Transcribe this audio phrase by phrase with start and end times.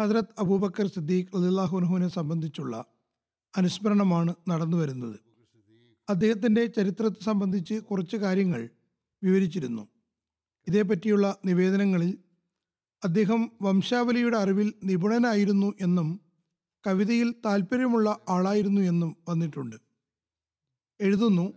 [0.00, 2.84] ഹജ്രത് അബൂബക്കർ സിദ്ദീഖ് അലാഹുനഹുവിനെ സംബന്ധിച്ചുള്ള
[3.56, 5.20] അനുസ്മരണമാണ് നടന്നു വരുന്നത്.
[6.10, 8.68] അദ്ദേഹത്തിന്റെ ചരിത്രത്തെ സംബന്ധിച്ച് കുറച്ച് കാര്യങ്ങൾ
[9.22, 9.88] വിവരിച്ചിരുന്നു.
[10.68, 12.18] ഇതേപ്പറ്റിയുള്ള നിവേദനങ്ങളിൽ
[13.04, 16.20] അദ്ദേഹം വംശാവലിയുടെ അറിവിൽ നിപുണനായിരുന്നു എന്നും
[16.86, 19.76] കവിതയിൽ താല്പര്യമുള്ള ആളായിരുന്നു എന്നും വന്നിട്ടുണ്ട്.
[21.00, 21.52] എഴുതുന്നു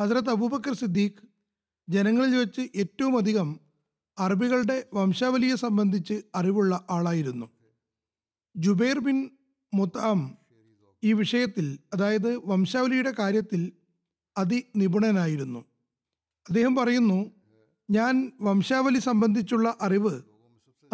[0.00, 1.26] ഹജ്രത് അബൂബക്കർ സിദ്ദീഖ്
[1.88, 3.60] ജനങ്ങളിൽ വെച്ച് ഏറ്റവും അധികം
[4.18, 7.55] അറബികളുടെ വംശാവലിയെ സംബന്ധിച്ച് അറിവുള്ള ആളായിരുന്നു.
[8.56, 9.30] ജുബൈർ ബിൻ
[9.74, 10.38] മുത്താം
[11.04, 13.72] ഈ വിഷയത്തിൽ അതായത് വംശാവലിയുടെ കാര്യത്തിൽ
[14.38, 15.58] അതിനിപുണനായിരുന്നു.
[16.48, 17.30] അദ്ദേഹം പറയുന്നു
[17.90, 20.22] ഞാൻ വംശാവലി സംബന്ധിച്ചുള്ള അറിവ്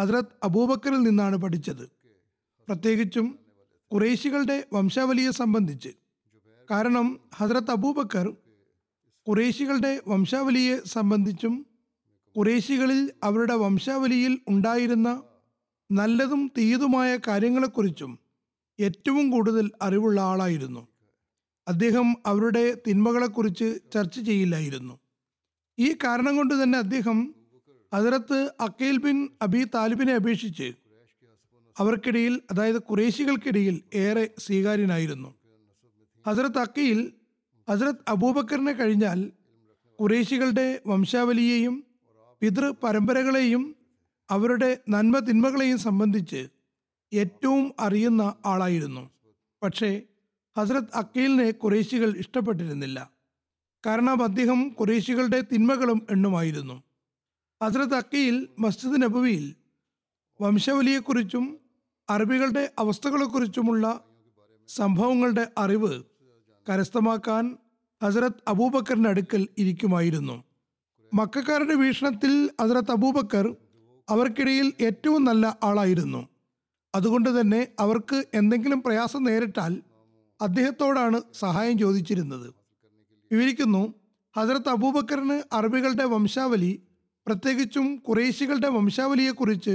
[0.00, 1.90] ഹജ്രത് അബൂബക്കറിൽ നിന്നാണ് പഠിച്ചത്.
[2.68, 3.38] പ്രത്യേകിച്ചും
[3.92, 5.88] കുറേശികളുടെ വംശാവലിയെ സംബന്ധിച്ച്.
[6.70, 8.36] കാരണം ഹജ്രത് അബൂബക്കർ
[9.28, 11.66] കുറേശികളുടെ വംശാവലിയെ സംബന്ധിച്ചും
[12.36, 15.22] കുറേശികളിൽ അവരുടെ വംശാവലിയിൽ ഉണ്ടായിരുന്ന
[15.92, 18.18] നല്ലതും തീയതുമായ കാര്യങ്ങളെക്കുറിച്ചും
[18.80, 20.88] ഏറ്റവും കൂടുതൽ അറിവുള്ള ആളായിരുന്നു.
[21.68, 24.98] അദ്ദേഹം അവരുടെ തിന്മകളെക്കുറിച്ച് ചർച്ച ചെയ്യില്ലായിരുന്നു.
[25.78, 27.34] ഈ കാരണം കൊണ്ട് തന്നെ അദ്ദേഹം
[27.92, 30.72] അതിരത്ത് അക്കേൽ ബിൻ അബി താലിബിനെ അപേക്ഷിച്ച്
[31.78, 35.34] അവർക്കിടയിൽ അതായത് കുറേശികൾക്കിടയിൽ ഏറെ സ്വീകാര്യനായിരുന്നു.
[36.26, 37.12] ഹസരത്ത് അക്കയിൽ
[37.70, 39.32] ഹസരത്ത് അബൂബക്കറിനെ കഴിഞ്ഞാൽ
[40.00, 41.84] കുറേശികളുടെ വംശാവലിയെയും
[42.40, 43.76] പിതൃ പരമ്പരകളെയും
[44.32, 46.48] അവരുടെ നന്മ തിന്മകളെയും സംബന്ധിച്ച്
[47.12, 49.10] ഏറ്റവും അറിയുന്ന ആളായിരുന്നു.
[49.62, 50.02] പക്ഷേ
[50.58, 53.10] ഹസ്രത്ത് അക്കീലിനെ കുറേശികൾ ഇഷ്ടപ്പെട്ടിരുന്നില്ല.
[53.86, 56.82] കാരണം അദ്ദേഹം കുറേശികളുടെ തിന്മകളും എണ്ണുമായിരുന്നു.
[57.62, 59.54] ഹസ്രത്ത് അക്കീൽ മസ്ജിദ് നബുവിയിൽ
[60.40, 61.58] വംശവലിയെക്കുറിച്ചും
[62.10, 64.00] അറബികളുടെ അവസ്ഥകളെക്കുറിച്ചുമുള്ള
[64.68, 66.02] സംഭവങ്ങളുടെ അറിവ്
[66.68, 67.58] കരസ്ഥമാക്കാൻ
[68.02, 70.44] ഹസരത് അബൂബക്കറിന്റെ അടുക്കൽ ഇരിക്കുമായിരുന്നു.
[71.14, 73.56] മക്കാരുടെ വീക്ഷണത്തിൽ ഹസരത് അബൂബക്കർ
[74.12, 76.20] അവർക്കിടയിൽ ഏറ്റവും നല്ല ആളായിരുന്നു.
[76.94, 79.72] അതുകൊണ്ട് തന്നെ അവർക്ക് എന്തെങ്കിലും പ്രയാസം നേരിട്ടാൽ
[80.40, 82.48] അദ്ദേഹത്തോടാണ് സഹായം ചോദിച്ചിരുന്നത്.
[83.30, 83.82] വിവരിക്കുന്നു
[84.36, 86.72] ഹസരത്ത് അബൂബക്കറിന് അറബികളുടെ വംശാവലി
[87.26, 89.74] പ്രത്യേകിച്ചും കുറേശികളുടെ വംശാവലിയെക്കുറിച്ച്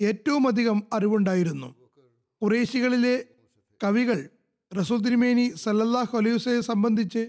[0.00, 1.68] ഏറ്റവും അധികം അറിവുണ്ടായിരുന്നു.
[2.42, 3.16] കുറേശികളിലെ
[3.80, 4.18] കവികൾ
[4.72, 7.22] റസൂൽ തിരുമേനി സല്ലല്ലാഹു അലൈഹുസയെ സംബന്ധിച്ച്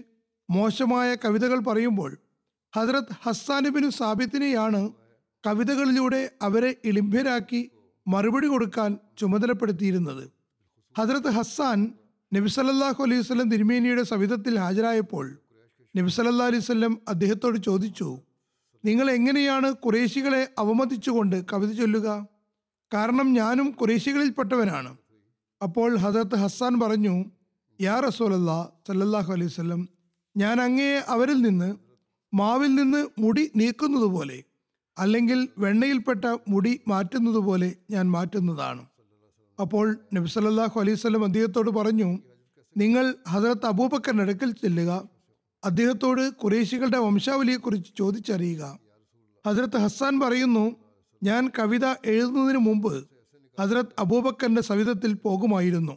[0.48, 2.10] മോശമായ കവിതകൾ പറയുമ്പോൾ
[2.74, 4.80] ഹസരത് ഹസ്സാനുബിനു സാബിത്തിനെയാണ്
[5.46, 7.70] കവിതകളിലൂടെ അവരെ ഇളിഭ്യരാക്കി
[8.06, 10.24] മറുപടി കൊടുക്കാൻ ചുമതലപ്പെടുത്തിയിരുന്നത്.
[10.96, 11.92] ഹജ്രത് ഹസ്സാൻ
[12.32, 15.26] നബിസലല്ലാഹു അലൈഹി വസല്ലം തിരുമേനിയുടെ സവിധത്തിൽ ഹാജരായപ്പോൾ
[15.96, 18.18] നബിസലല്ലാ അലൈഹി വസല്ലം അദ്ദേഹത്തോട് ചോദിച്ചു
[18.84, 22.26] നിങ്ങൾ എങ്ങനെയാണ് കുറേശികളെ അവമതിച്ചുകൊണ്ട് കവിത ചൊല്ലുക?
[22.94, 24.96] കാരണം ഞാനും കുറേശികളിൽപ്പെട്ടവനാണ്
[25.62, 27.14] അപ്പോൾ ഹസരത്ത് ഹസ്സാൻ പറഞ്ഞു
[27.80, 29.88] യാ റസൂലല്ലാ സല്ലല്ലാഹു അലൈഹി വസല്ലം
[30.36, 31.76] ഞാൻ അങ്ങയെ അവരിൽ നിന്ന്
[32.34, 34.42] മാവിൽ നിന്ന് മുടി നീക്കുന്നത് പോലെ
[34.98, 38.86] അല്ലെങ്കിൽ വെണ്ണയിൽപ്പെട്ട മുടി മാറ്റുന്നത് പോലെ ഞാൻ മാറ്റുന്നതാണ്.
[39.60, 42.18] അപ്പോൾ നബി സല്ലല്ലാഹു അലൈഹി വസല്ലം അദ്ദേഹത്തോട് പറഞ്ഞു
[42.76, 45.08] നിങ്ങൾ ഹസരത്ത് അബൂബക്കറിന്റെ അടുക്കൽ ചെല്ലുക.
[45.64, 48.78] അദ്ദേഹത്തോട് കുറേശികളുടെ വംശാവലിയെക്കുറിച്ച് ചോദിച്ചറിയുക.
[49.46, 50.76] ഹസരത്ത് ഹസ്സാൻ പറയുന്നു
[51.22, 53.04] ഞാൻ കവിത എഴുതുന്നതിന് മുമ്പ്
[53.60, 55.96] ഹസരത്ത് അബൂബക്കറിന്റെ സവിധത്തിൽ പോകുമായിരുന്നു.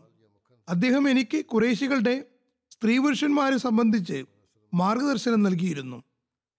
[0.70, 2.26] അദ്ദേഹം എനിക്ക് കുറേശികളുടെ
[2.72, 4.26] സ്ത്രീ പുരുഷന്മാരെ സംബന്ധിച്ച്
[4.74, 6.04] മാർഗദർശനം നൽകിയിരുന്നു.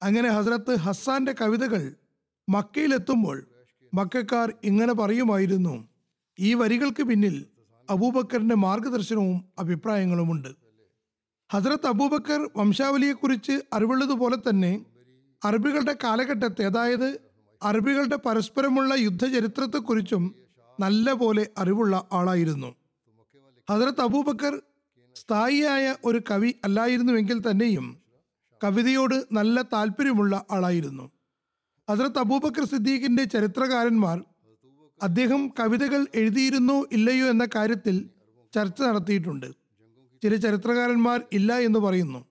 [0.03, 1.95] അങ്ങനെ ഹസരത്ത് ഹസ്സാന്റെ കവിതകൾ
[2.49, 3.47] മക്കയിലെത്തുമ്പോൾ
[3.95, 5.89] മക്കാർ ഇങ്ങനെ പറയുമായിരുന്നു
[6.39, 7.47] ഈ വരികൾക്ക് പിന്നിൽ
[7.91, 10.55] അബൂബക്കറിന്റെ മാർഗദർശനവും അഭിപ്രായങ്ങളുമുണ്ട്.
[11.53, 14.85] ഹസ്രത്ത് അബൂബക്കർ വംശാവലിയെക്കുറിച്ച് അറിവുള്ളതുപോലെ തന്നെ
[15.45, 17.21] അറബികളുടെ കാലഘട്ടത്തെ അതായത്
[17.63, 20.35] അറബികളുടെ പരസ്പരമുള്ള യുദ്ധചരിത്രത്തെക്കുറിച്ചും
[20.81, 22.75] നല്ല പോലെ അറിവുള്ള ആളായിരുന്നു.
[23.71, 24.63] ഹസ്രത്ത് അബൂബക്കർ
[25.17, 28.03] സ്ഥായിയായ ഒരു കവി അല്ലായിരുന്നുവെങ്കിൽ തന്നെയും
[28.65, 31.11] കവിതയോട് നല്ല താല്പര്യമുള്ള ആളായിരുന്നു.
[31.89, 34.25] ഹസ്രത്ത് അബൂബക്കർ സിദ്ദീഖിന്റെ ചരിത്രകാരന്മാർ
[35.03, 38.11] അദ്ദേഹം കവിതകൾ എഴുതിയിരുന്നോ ഇല്ലയോ എന്ന കാര്യത്തിൽ
[38.55, 39.47] ചർച്ച നടത്തിയിട്ടുണ്ട്.
[40.23, 42.27] ചില ചരിത്രകാരന്മാർ ഇല്ല എന്ന് പറയുന്നു.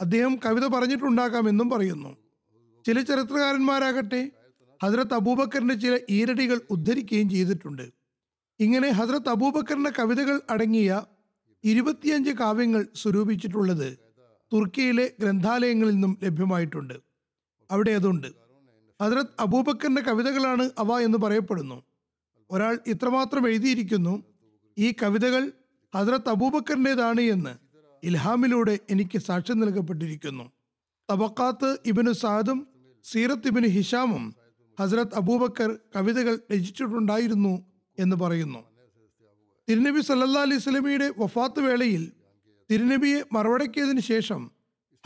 [0.00, 2.16] അദ്ദേഹം കവിത പറഞ്ഞിട്ടുണ്ടാകാമെന്നും പറയുന്നു.
[2.86, 4.30] ചില ചരിത്രകാരന്മാരാകട്ടെ
[4.82, 7.92] ഹസ്രത്ത് അബൂബക്കറിന്റെ ചില ഈരടികൾ ഉദ്ധരിക്കുകയും ചെയ്തിട്ടുണ്ട്.
[8.60, 11.02] ഇങ്ങനെ ഹസ്രത്ത് അബൂബക്കറിന്റെ കവിതകൾ അടങ്ങിയ
[11.64, 13.98] ഇരുപത്തിയഞ്ച് കാവ്യങ്ങൾ സ്വരൂപിച്ചിട്ടുള്ളത്
[14.52, 16.94] തുർക്കിയിലെ ഗ്രന്ഥാലയങ്ങളിൽ നിന്നും ലഭ്യമായിട്ടുണ്ട്.
[17.70, 18.39] അവിടെ അതുണ്ട്.
[19.00, 21.82] ഹസ്രത്ത് അബൂബക്കറിന്റെ കവിതകളാണ് അവ എന്ന് പറയപ്പെടുന്നു.
[22.50, 24.22] ഒരാൾ ഇത്രമാത്രം എഴുതിയിരിക്കുന്നു
[24.78, 25.52] ഈ കവിതകൾ
[25.94, 27.54] ഹജ്രത് അബൂബക്കറിന്റെതാണ് എന്ന്
[28.04, 30.52] ഇൽഹാമിലൂടെ എനിക്ക് സാക്ഷ്യം നൽകപ്പെട്ടിരിക്കുന്നു.
[31.12, 32.66] തബക്കാത്ത് ഇബിനു സാദും
[33.04, 34.34] സീറത്ത് ഇബിന് ഹിഷാമും
[34.80, 37.64] ഹസ്രത് അബൂബക്കർ കവിതകൾ രചിച്ചിട്ടുണ്ടായിരുന്നു
[37.98, 38.58] എന്ന് പറയുന്നു.
[39.68, 42.12] തിരുനബി സല്ലാ അലൈഹി സ്വലമിയുടെ വഫാത്ത് വേളയിൽ
[42.70, 44.50] തിരുനബിയെ മറവടക്കിയതിനു ശേഷം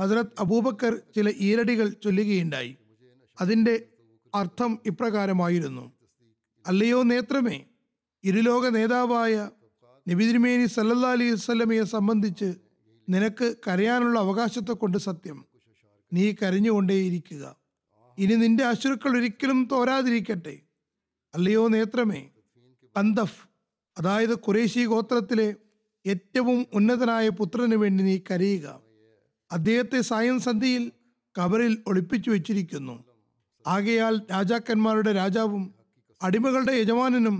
[0.01, 2.77] ഹസ്രത് അബൂബക്കർ ചില ഈരടികൾ ചൊല്ലുകയുണ്ടായി.
[3.41, 3.87] അതിന്റെ
[4.35, 5.93] അർത്ഥം ഇപ്രകാരമായിരുന്നു.
[6.67, 7.65] അല്ലയോ നേത്രമേ
[8.25, 9.51] ഇരുലോക നേതാവായ
[10.09, 12.55] നബി തിരുമേനി സല്ലല്ലാ അലൈഹി വസല്ലമയെ സംബന്ധിച്ച്
[13.09, 15.45] നിനക്ക് കരയാനുള്ള അവകാശത്തെ കൊണ്ട് സത്യം.
[16.13, 17.57] നീ കരഞ്ഞുകൊണ്ടേയിരിക്കുക.
[18.19, 20.61] ഇനി നിന്റെ അശ്രുക്കൾ ഒരിക്കലും തോരാതിരിക്കട്ടെ.
[21.35, 22.31] അല്ലയോ നേത്രമേ
[22.97, 23.49] അന്തഫ്
[23.99, 25.55] അതായത് കുറേശി ഗോത്രത്തിലെ
[26.07, 28.81] ഏറ്റവും ഉന്നതനായ പുത്രന് വേണ്ടി നീ കരയുക.
[29.53, 30.93] അദ്ദേഹത്തെ സായം സന്ധിയിൽ
[31.41, 33.14] കബറിൽ ഒളിപ്പിച്ചു വെച്ചിരിക്കുന്നു.
[33.67, 35.75] ആകയാൽ രാജാക്കന്മാരുടെ രാജാവും
[36.23, 37.37] അടിമകളുടെ യജമാനനും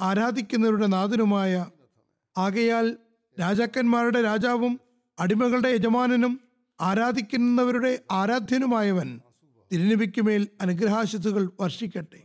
[0.00, 1.66] ആരാധിക്കുന്നവരുടെ നാഥനുമായ
[2.36, 2.96] ആകയാൽ
[3.40, 4.80] രാജാക്കന്മാരുടെ രാജാവും
[5.20, 6.40] അടിമകളുടെ യജമാനനും
[6.80, 9.20] ആരാധിക്കുന്നവരുടെ ആരാധ്യനുമായവൻ
[9.72, 12.20] തിരുനബിക്കുമേൽ അനുഗ്രഹാശിസുകൾ വർഷിക്കട്ടെ.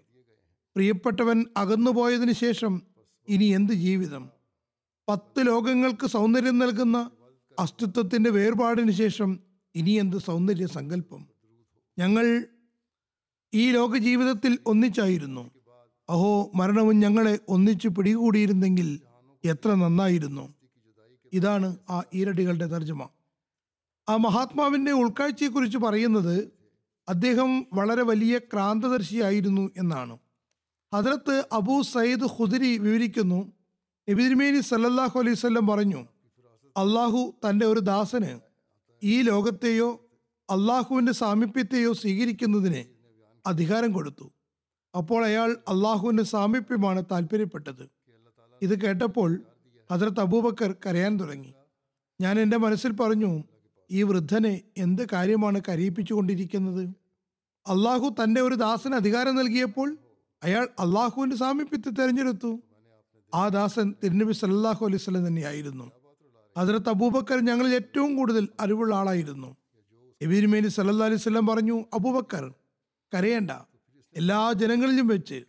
[0.75, 2.81] പ്രിയപ്പെട്ടവൻ അകന്നുപോയതിനു ശേഷം
[3.27, 4.29] ഇനി എന്ത് ജീവിതം?
[5.09, 7.11] പത്ത് ലോകങ്ങൾക്ക് സൗന്ദര്യം നൽകുന്ന
[7.59, 9.39] അസ്തിത്വത്തിന്റെ വേർപാടിന് ശേഷം
[9.75, 11.27] ഇനി എന്ത് സൗന്ദര്യ സങ്കല്പം
[11.97, 12.25] ഞങ്ങൾ
[13.53, 15.51] ഈ ലോക ജീവിതത്തിൽ ഒന്നിച്ചായിരുന്നു.
[16.09, 18.99] അഹോ മരണവും ഞങ്ങളെ ഒന്നിച്ചു പിടികൂടിയിരുന്നെങ്കിൽ
[19.45, 20.53] എത്ര നന്നായിരുന്നു.
[21.33, 23.07] ഇതാണ് ആ ഈരടികളുടെ തർജമ.
[24.09, 26.51] ആ മഹാത്മാവിന്റെ ഉൾക്കാഴ്ചയെക്കുറിച്ച് പറയുന്നത്
[27.09, 30.17] അദ്ദേഹം വളരെ വലിയ ക്രാന്തദർശിയായിരുന്നു എന്നാണ്.
[30.93, 33.51] ഹദ്രത്ത് അബൂ സയ്യിദ് ഖുദരി വിവരിക്കുന്നു.
[34.09, 36.05] നബി തിരുമേനി സല്ലല്ലാഹു അലൈഹി വസല്ലം പറഞ്ഞു
[36.77, 38.39] അള്ളാഹു തന്റെ ഒരു ദാസന്
[39.03, 40.09] ഈ ലോകത്തെയോ
[40.49, 42.96] അള്ളാഹുവിന്റെ സാമീപ്യത്തെയോ സ്വീകരിക്കുന്നതിന്
[43.47, 44.27] അധികാരം കൊടുത്തു.
[44.95, 47.89] അപ്പോൾ അയാൾ അള്ളാഹുവിന്റെ സാമീപ്യമാണ് താല്പര്യപ്പെട്ടത്
[48.61, 49.41] ഇത് കേട്ടപ്പോൾ
[49.91, 51.53] ഹജ്രത് അബൂബക്കർ കരയാൻ തുടങ്ങി.
[52.21, 53.43] ഞാൻ എന്റെ മനസ്സിൽ പറഞ്ഞു
[53.91, 56.83] ഈ വൃദ്ധനെ എന്ത് കാര്യമാണ് കരയിപ്പിച്ചുകൊണ്ടിരിക്കുന്നത്?
[57.67, 59.97] അള്ളാഹു തന്റെ ഒരു ദാസന് അധികാരം നൽകിയപ്പോൾ
[60.43, 62.59] അയാൾ അള്ളാഹുവിന്റെ സാമീപ്യത്തെ തെരഞ്ഞെടുത്തു.
[63.33, 65.91] ആ ദാസൻ തിരുനബി സല്ലാഹു അലൈഹി സ്വലം തന്നെയായിരുന്നു.
[66.57, 69.57] ഹദ്രത്ത് അബൂബക്കർ ഞങ്ങളിൽ ഏറ്റവും കൂടുതൽ അറിവുള്ള ആളായിരുന്നു.
[70.21, 72.53] എബീരുമേനി സല്ലാ അലൈവല്ലം പറഞ്ഞു അബൂബക്കർ
[73.13, 73.51] കരയേണ്ട.
[74.15, 75.43] എല്ലാ ജനങ്ങളിലും വെച്ച്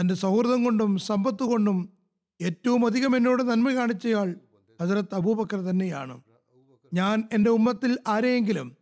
[0.00, 1.92] തന്റെ സൗഹൃദം കൊണ്ടും സമ്പത്ത് കൊണ്ടും
[2.42, 4.34] ഏറ്റവും അധികം എന്നോട് നന്മ കാണിച്ചയാൾ
[4.82, 6.22] ഹസരത്ത് അബൂബക്കർ തന്നെയാണ്.
[6.94, 8.76] ഞാൻ എന്റെ ഉമ്മത്തിൽ ആരെയെങ്കിലും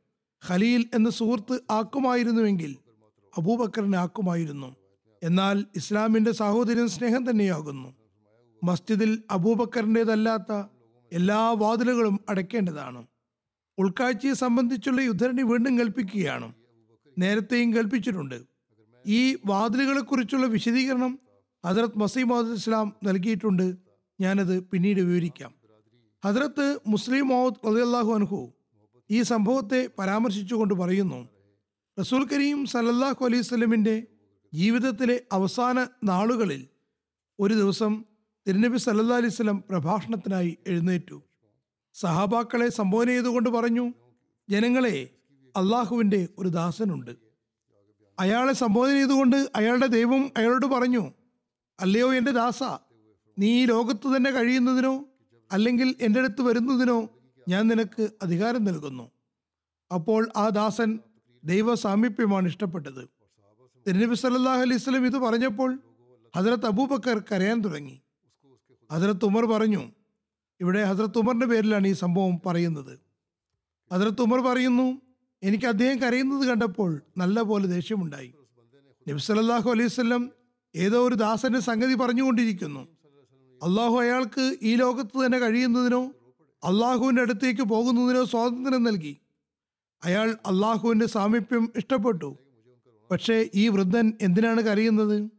[0.49, 2.77] ഖലീൽ എന്ന സുഹൃത്ത് ആക്കുമായിരുന്നുവെങ്കിൽ
[3.39, 4.77] അബൂബക്കറിനെ ആക്കുമായിരുന്നു.
[5.23, 7.95] എന്നാൽ ഇസ്ലാമിന്റെ സാഹോദര്യം സ്നേഹം തന്നെയാകുന്നു.
[8.65, 10.65] മസ്ജിദിൽ അബൂബക്കറിന്റെതല്ലാത്ത
[11.13, 13.07] എല്ലാ വാതിലുകളും അടയ്ക്കേണ്ടതാണ്.
[13.79, 16.53] ഉൾക്കാഴ്ചയെ സംബന്ധിച്ചുള്ള യുദ്ധരണി വീണ്ടും കൽപ്പിക്കുകയാണ്.
[17.19, 18.43] നേരത്തെയും കൽപ്പിച്ചിട്ടുണ്ട്.
[19.07, 21.19] ഈ വാതിലുകളെക്കുറിച്ചുള്ള വിശദീകരണം
[21.67, 23.77] ഹജറത്ത് മസീമദ് ഇസ്ലാം നൽകിയിട്ടുണ്ട്.
[24.21, 25.55] ഞാനത് പിന്നീട് വിവരിക്കാം.
[26.25, 28.53] ഹജറത്ത് മുസ്ലിം മൗദ് റളിയല്ലാഹു അൻഹു
[29.11, 31.29] ഈ സംഭവത്തെ പരാമർശിച്ചുകൊണ്ട് പറയുന്നു
[32.01, 34.07] റസൂൽ കരീം സലല്ലാഹു അലൈഹി സ്വലമിന്റെ
[34.55, 36.69] ജീവിതത്തിലെ അവസാന നാളുകളിൽ
[37.41, 38.05] ഒരു ദിവസം
[38.49, 41.23] തിരുനബി സല്ലാ അലൈഹി സ്വലം പ്രഭാഷണത്തിനായി എഴുന്നേറ്റു.
[41.95, 43.93] സഹാബാക്കളെ സംബോധന ചെയ്തുകൊണ്ട് പറഞ്ഞു
[44.51, 45.11] ജനങ്ങളെ
[45.57, 47.11] അള്ളാഹുവിന്റെ ഒരു ദാസനുണ്ട്.
[48.21, 51.13] അയാളെ സംബോധന ചെയ്തുകൊണ്ട് അയാളുടെ ദൈവം അയാളോട് പറഞ്ഞു
[51.81, 52.63] അല്ലയോ എന്റെ ദാസ
[53.39, 55.05] നീ ഈ ലോകത്ത് തന്നെ കഴിയുന്നതിനോ
[55.53, 57.09] അല്ലെങ്കിൽ എന്റെ അടുത്ത് വരുന്നതിനോ
[57.49, 59.11] ഞാൻ നിനക്ക് അധികാരം നൽകുന്നു.
[59.93, 61.01] അപ്പോൾ ആ ദാസൻ
[61.45, 63.09] ദൈവ സാമീപ്യമാണ് ഇഷ്ടപ്പെട്ടത്.
[63.87, 65.79] തിരുനബി സല്ലാഹു അലൈഹി സ്വലം ഇത് പറഞ്ഞപ്പോൾ
[66.37, 68.03] ഹസരത്ത് അബൂബക്കർ കരയാൻ തുടങ്ങി.
[68.93, 69.83] ഹസരത്ത് ഉമർ പറഞ്ഞു
[70.61, 73.01] ഇവിടെ ഹസരത്ത് ഉമറിന്റെ പേരിലാണ് ഈ സംഭവം പറയുന്നത്.
[73.93, 75.01] ഹസരത്ത് ഉമർ പറയുന്നു
[75.43, 78.35] എനിക്ക് അദ്ദേഹം കരയുന്നത് കണ്ടപ്പോൾ നല്ലപോലെ ദേഷ്യമുണ്ടായി.
[79.09, 80.31] നബി സല്ലല്ലാഹു അലൈഹി വസല്ലം
[80.77, 82.89] ഏതോ ഒരു ദാസന്റെ സംഗതി പറഞ്ഞുകൊണ്ടിരിക്കുന്നു.
[83.63, 86.13] അള്ളാഹു അയാൾക്ക് ഈ ലോകത്ത് തന്നെ കഴിയുന്നതിനോ
[86.65, 89.17] അള്ളാഹുവിന്റെ അടുത്തേക്ക് പോകുന്നതിനോ സ്വാതന്ത്ര്യം നൽകി.
[90.05, 92.37] അയാൾ അള്ളാഹുവിന്റെ സാമീപ്യം ഇഷ്ടപ്പെട്ടു.
[93.11, 95.31] പക്ഷേ ഈ വൃദ്ധൻ എന്തിനാണ് കരയുന്നത്?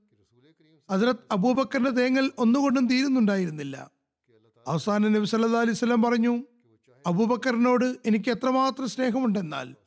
[0.92, 3.92] ഹസ്രത്ത് അബൂബക്കറിന്റെ തേങ്ങൽ ഒന്നുകൊണ്ടും തീരുന്നുണ്ടായിരുന്നില്ല.
[4.68, 6.44] അവസാനം നബി സല്ലാ അലൈഹി പറഞ്ഞു
[7.08, 9.83] അബൂബക്കറിനോട് എനിക്ക് എത്രമാത്രം സ്നേഹമുണ്ടെന്നാൽ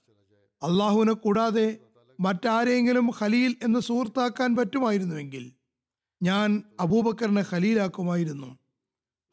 [0.63, 1.79] അള്ളാഹുവിനെ കൂടാതെ
[2.21, 5.53] മറ്റാരെങ്കിലും ഖലീൽ എന്ന് സുഹൃത്താക്കാൻ പറ്റുമായിരുന്നുവെങ്കിൽ
[6.23, 8.59] ഞാൻ അബൂബക്കറിനെ ഖലീലാക്കുമായിരുന്നു.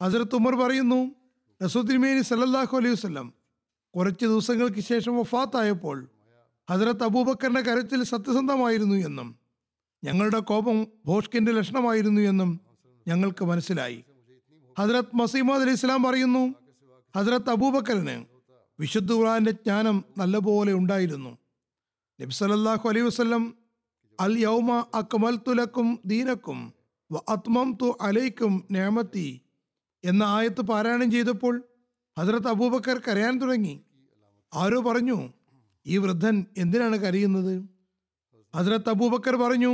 [0.02, 1.14] ഹസരത്ത് ഉമർ പറയുന്നു
[1.64, 3.34] റസൂദ്ദിമേനി സല്ലല്ലാഹു അലൈഹി വസ്ലം
[3.96, 6.08] കുറച്ച് ദിവസങ്ങൾക്ക് ശേഷം വഫാത്തായപ്പോൾ
[6.70, 9.38] ഹസരത്ത് അബൂബക്കറിന്റെ കരച്ചിൽ സത്യസന്ധമായിരുന്നു എന്നും
[10.04, 12.60] ഞങ്ങളുടെ കോപം ഭോഷ്കിന്റെ ലക്ഷണമായിരുന്നു എന്നും
[13.08, 14.04] ഞങ്ങൾക്ക് മനസ്സിലായി.
[14.78, 16.54] ഹസരത്ത് മസീമദ് അലി ഇസ്ലാം പറയുന്നു
[17.16, 18.33] ഹസരത്ത് അബൂബക്കറിന്
[18.78, 21.32] വിശുദ്ധ ഖുർആന്റെ ജ്ഞാനം നല്ലപോലെ ഉണ്ടായിരുന്നു.
[22.18, 23.54] നബി സല്ലല്ലാഹു അലൈഹി വസ്ലം
[24.20, 26.58] അൽ യൗമ അക്മൽ തുലക്കും ദീനക്കും
[27.10, 29.28] വ അത്മംതു അലൈക്കും നേമത്തി
[30.04, 31.54] എന്ന ആയത്ത് പാരായണം ചെയ്തപ്പോൾ
[32.18, 33.74] ഹജറത്ത് അബൂബക്കർ കരയാൻ തുടങ്ങി.
[34.54, 35.18] ആരോ പറഞ്ഞു
[35.86, 37.54] ഈ വൃദ്ധൻ എന്തിനാണ് കരയുന്നത്?
[38.54, 39.72] ഹജറത്ത് അബൂബക്കർ പറഞ്ഞു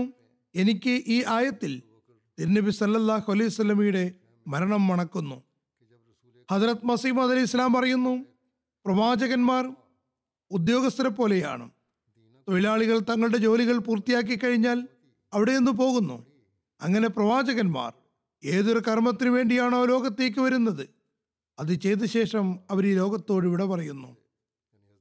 [0.54, 1.72] എനിക്ക് ഈ ആയത്തിൽ
[2.38, 4.04] തിരുനബി സല്ലാഹു അലൈഹി സ്വലമിയുടെ
[4.46, 5.38] മരണം മണക്കുന്നു.
[6.48, 8.14] ഹജറത് മസീമദ് അലി ഇസ്ലാം പറയുന്നു
[8.84, 9.76] പ്രവാചകന്മാർ
[10.50, 11.70] ഉദ്യോഗസ്ഥരെ പോലെയാണ്.
[12.48, 14.88] തൊഴിലാളികൾ തങ്ങളുടെ ജോലികൾ പൂർത്തിയാക്കി കഴിഞ്ഞാൽ
[15.34, 16.26] അവിടെ നിന്ന് പോകുന്നു.
[16.80, 17.92] അങ്ങനെ പ്രവാചകന്മാർ
[18.44, 20.88] ഏതൊരു കർമ്മത്തിനു വേണ്ടിയാണോ ലോകത്തേക്ക് വരുന്നത്?
[21.58, 24.16] അത് ചെയ്ത ശേഷം അവർ ഈ ലോകത്തോട് ഇവിടെ പറയുന്നു.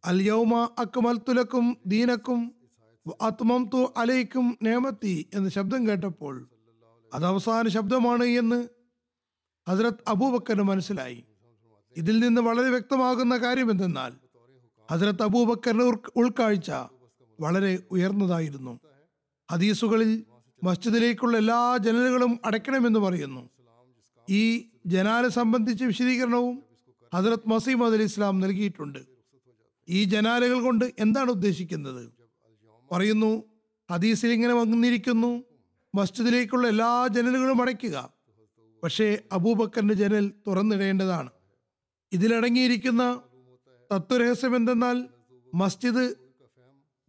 [0.05, 2.55] അൽ യൗമ അക്മൽത്തുലക്കും ദീനക്കും
[3.21, 6.49] അത്മംതു അലൈക്കും നേമത്തി എന്ന ശബ്ദം കേട്ടപ്പോൾ
[7.13, 8.67] അത് അവസാന ശബ്ദമാണ് എന്ന്
[9.67, 11.23] ഹസരത് അബൂബക്കറിന് മനസ്സിലായി.
[11.97, 14.13] ഇതിൽ നിന്ന് വളരെ വ്യക്തമാകുന്ന കാര്യം എന്തെന്നാൽ
[14.91, 16.71] ഹസ്രത്ത് അബൂബക്കറിന്റെ ഉൾ- ഉൾക്കാഴ്ച
[17.39, 18.79] വളരെ ഉയർന്നതായിരുന്നു.
[19.51, 20.23] ഹദീസുകളിൽ
[20.63, 23.49] മസ്ജിദിലേക്കുള്ള എല്ലാ ജനലുകളും അടയ്ക്കണമെന്ന് പറയുന്നു.
[24.29, 26.63] ഈ ജനാല സംബന്ധിച്ച വിശദീകരണവും
[27.15, 28.99] ഹസ്രത്ത് മസീം അലി ഇസ്ലാം നൽകിയിട്ടുണ്ട്.
[29.89, 32.11] ഈ ജനാലകൾ കൊണ്ട് എന്താണ് ഉദ്ദേശിക്കുന്നത്?
[32.91, 33.43] പറയുന്നു
[33.91, 35.43] ഹദീസിൽ ഇങ്ങനെ വന്നിരിക്കുന്നു
[35.95, 38.13] മസ്ജിദിലേക്കുള്ള എല്ലാ ജനലുകളും അടയ്ക്കുക.
[38.83, 41.29] പക്ഷേ അബൂബക്കറിന്റെ ജനൽ തുറന്നിടേണ്ടതാണ്.
[42.11, 43.21] ഇതിലടങ്ങിയിരിക്കുന്ന
[43.93, 45.07] തത്വരഹസ്യം എന്തെന്നാൽ
[45.55, 46.15] മസ്ജിദ്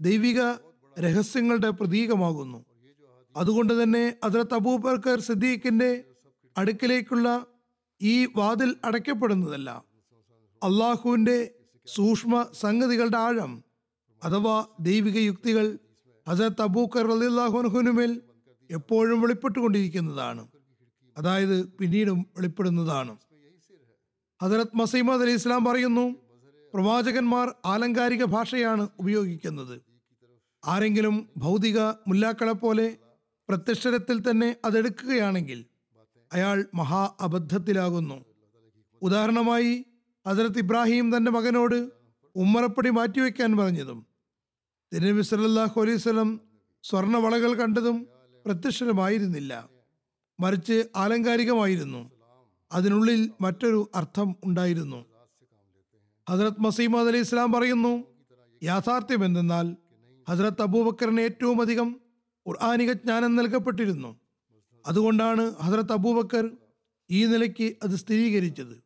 [0.00, 0.40] ദൈവിക
[1.00, 2.64] രഹസ്യങ്ങളുടെ പ്രതീകമാകുന്നു.
[3.36, 6.04] അതുകൊണ്ട് തന്നെ അതിലത്ത് അബൂബക്കർ സിദ്ദീഖിന്റെ
[6.58, 7.46] അടുക്കിലേക്കുള്ള
[8.02, 9.84] ഈ വാതിൽ അടയ്ക്കപ്പെടുന്നതല്ല.
[10.62, 11.54] അള്ളാഹുവിന്റെ
[11.86, 13.64] സൂക്ഷ്മ സംഗതികളുടെ ആഴം
[14.24, 15.78] അഥവാ ദൈവിക യുക്തികൾ
[16.28, 18.20] ഹസരത്ത് അബൂക്കർ അലിള്ളാഹുനുഹുനുമേൽ
[18.70, 20.48] എപ്പോഴും വെളിപ്പെട്ടുകൊണ്ടിരിക്കുന്നതാണ്.
[21.18, 23.16] അതായത് പിന്നീടും വെളിപ്പെടുന്നതാണ്.
[24.42, 26.16] ഹസരത്ത് മസീമദ് അലി ഇസ്ലാം പറയുന്നു
[26.74, 29.80] പ്രവാചകന്മാർ ആലങ്കാരിക ഭാഷയാണ് ഉപയോഗിക്കുന്നത്.
[30.66, 32.96] ആരെങ്കിലും ഭൗതിക മുല്ലാക്കളെ പോലെ
[33.48, 35.64] പ്രത്യക്ഷരത്തിൽ തന്നെ അതെടുക്കുകയാണെങ്കിൽ
[36.32, 38.24] അയാൾ മഹാ അബദ്ധത്തിലാകുന്നു.
[39.02, 39.84] ഉദാഹരണമായി
[40.26, 41.90] ഹസരത്ത് ഇബ്രാഹിം തന്റെ മകനോട്
[42.36, 44.06] ഉമ്മറപ്പടി മാറ്റിവെക്കാൻ പറഞ്ഞതും
[44.92, 46.40] തിരുനബി സല്ലല്ലാഹു അലൈഹി വസല്ലം
[46.84, 48.08] സ്വർണവളകൾ കണ്ടതും
[48.46, 49.68] പ്രത്യക്ഷരമായിരുന്നില്ല.
[50.40, 52.19] മറിച്ച് ആലങ്കാരികമായിരുന്നു.
[52.72, 55.04] അതിനുള്ളിൽ മറ്റൊരു അർത്ഥം ഉണ്ടായിരുന്നു.
[56.28, 58.04] ഹസരത് മസീമദ് അലി ഇസ്ലാം പറയുന്നു
[58.62, 59.76] യാഥാർത്ഥ്യം എന്തെന്നാൽ
[60.28, 62.00] ഹസ്രത്ത് അബൂബക്കറിന് ഏറ്റവും അധികം
[62.48, 64.20] ഖുർആാനിക ജ്ഞാനം നൽകപ്പെട്ടിരുന്നു.
[64.86, 66.50] അതുകൊണ്ടാണ് ഹസ്രത്ത് അബൂബക്കർ
[67.10, 68.82] ഈ നിലയ്ക്ക് അത് സ്ഥിരീകരിച്ചത്.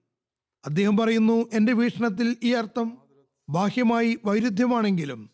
[0.64, 2.98] അദ്ദേഹം പറയുന്നു എന്റെ വീക്ഷണത്തിൽ ഈ അർത്ഥം
[3.48, 5.30] ബാഹ്യമായി വൈരുദ്ധ്യമാണെങ്കിലും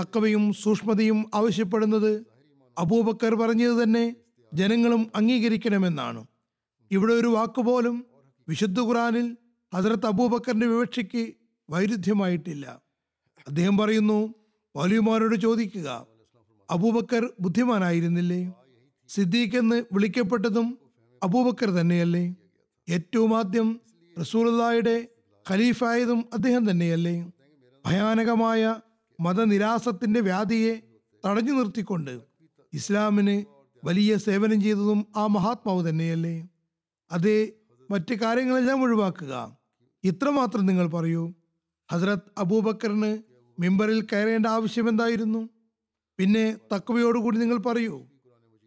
[0.00, 2.26] തക്കവയും സൂക്ഷ്മതയും ആവശ്യപ്പെടുന്നത്
[2.78, 4.16] അബൂബക്കർ പറഞ്ഞത് തന്നെ
[4.54, 6.29] ജനങ്ങളും അംഗീകരിക്കണമെന്നാണ്.
[6.90, 8.06] ഇവിടെ ഒരു വാക്കുപോലും
[8.48, 9.36] വിശുദ്ധ ഖുറാനിൽ
[9.74, 11.34] ഹസരത്ത് അബൂബക്കറിന്റെ വിവക്ഷയ്ക്ക്
[11.70, 12.82] വൈരുദ്ധ്യമായിട്ടില്ല.
[13.48, 14.34] അദ്ദേഹം പറയുന്നു
[14.76, 16.06] മൗലിമാരോട് ചോദിക്കുക
[16.70, 18.52] അബൂബക്കർ ബുദ്ധിമാനായിരുന്നില്ലേ?
[19.08, 20.78] സിദ്ദീഖ് എന്ന് വിളിക്കപ്പെട്ടതും
[21.22, 22.36] അബൂബക്കർ തന്നെയല്ലേ?
[22.90, 23.80] ഏറ്റവും ആദ്യം
[24.20, 25.08] റസൂലായുടെ
[25.50, 27.32] ഖലീഫായതും അദ്ദേഹം തന്നെയല്ലേ?
[27.86, 28.80] ഭയാനകമായ
[29.20, 30.82] മതനിരാസത്തിന്റെ വ്യാധിയെ
[31.26, 32.20] തടഞ്ഞു നിർത്തിക്കൊണ്ട്
[32.72, 33.44] ഇസ്ലാമിന്
[33.84, 36.49] വലിയ സേവനം ചെയ്തതും ആ മഹാത്മാവ് തന്നെയല്ലേ?
[37.10, 37.52] അതേ
[37.90, 39.56] മറ്റു കാര്യങ്ങളെല്ലാം ഒഴിവാക്കുക.
[40.04, 41.32] ഇത്രമാത്രം നിങ്ങൾ പറയൂ.
[41.92, 43.18] ഹസ്രത്ത് അബൂബക്കറിന്
[43.58, 45.48] മിമ്പറിൽ കയറേണ്ട ആവശ്യം എന്തായിരുന്നു?
[46.18, 48.06] പിന്നെ തക്വയോടുകൂടി നിങ്ങൾ പറയൂ.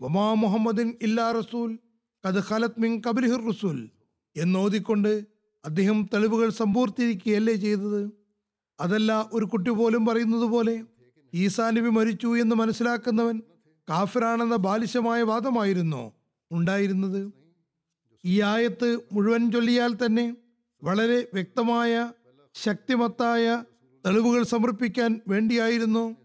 [0.02, 1.80] വമാ മുഹമ്മദിൻ ഇല്ലാ റസൂൽ
[2.24, 3.90] കത് ഖലത് മിൻ കബരിഹിർ റസൂൽ
[4.38, 5.26] എന്നോതിക്കൊണ്ട്
[5.66, 8.12] അദ്ദേഹം തെളിവുകൾ സമ്പൂർത്തിയിരിക്കുകയല്ലേ ചെയ്തത്?
[8.80, 10.84] അതല്ല ഒരു കുട്ടി പോലും പറയുന്നത് പോലെ
[11.34, 13.42] ഈസാ നബി മരിച്ചു എന്ന് മനസ്സിലാക്കുന്നവൻ
[13.90, 16.14] കാഫിറാണെന്ന ബാലിശമായ വാദമായിരുന്നോ
[16.52, 17.43] ഉണ്ടായിരുന്നത്?
[18.26, 20.36] ഈ ആയത്ത് മുഴുവൻ ചൊല്ലിയാൽ തന്നെ
[20.84, 22.12] വളരെ വ്യക്തമായ
[22.54, 23.64] ശക്തിമത്തായ
[24.06, 26.16] തെളിവുകൾ സമർപ്പിക്കാൻ വേണ്ടിയായിരുന്നു.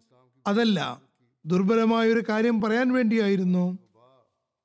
[0.46, 1.02] അതല്ല
[1.46, 3.78] ദുർബലമായൊരു കാര്യം പറയാൻ വേണ്ടിയായിരുന്നു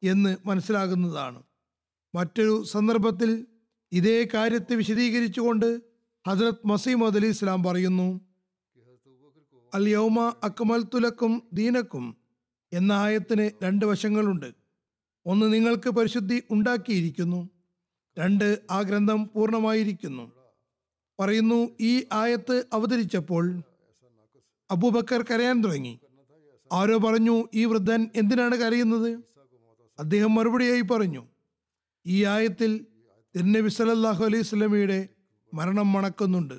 [0.04, 1.44] എന്ന് മനസ്സിലാകുന്നതാണ്.
[2.16, 3.46] മറ്റൊരു സന്ദർഭത്തിൽ
[3.92, 5.82] ഇതേ കാര്യത്തെ വിശദീകരിച്ചുകൊണ്ട്
[6.28, 8.22] ഹജ്രത് മസീമദ് അലി ഇസ്ലാം പറയുന്നു
[9.76, 12.18] അൽ യൗമ അക്മൽ തുലക്കും ദീനക്കും
[12.74, 14.63] എന്ന ആയത്തിന് രണ്ട് വശങ്ങളുണ്ട്.
[15.26, 17.50] ഒന്ന് നിങ്ങൾക്ക് പരിശുദ്ധി ഉണ്ടാക്കിയിരിക്കുന്നു.
[18.20, 20.32] രണ്ട് ആ ഗ്രന്ഥം പൂർണമായിരിക്കുന്നു.
[21.20, 23.62] പറയുന്നു ഈ ആയത്ത് അവതരിച്ചപ്പോൾ
[24.72, 26.00] അബൂബക്കർ കരയാൻ തുടങ്ങി.
[26.72, 29.20] ആരോ പറഞ്ഞു ഈ വൃദ്ധൻ എന്തിനാണ് കരയുന്നത്?
[30.00, 31.28] അദ്ദേഹം മറുപടിയായി പറഞ്ഞു
[32.06, 32.86] ഈ ആയത്തിൽ
[33.36, 35.10] തിരുനബി സലല്ലാഹു അലൈഹി സ്വലമിയുടെ
[35.54, 36.54] മരണം മണക്കുന്നുണ്ട്.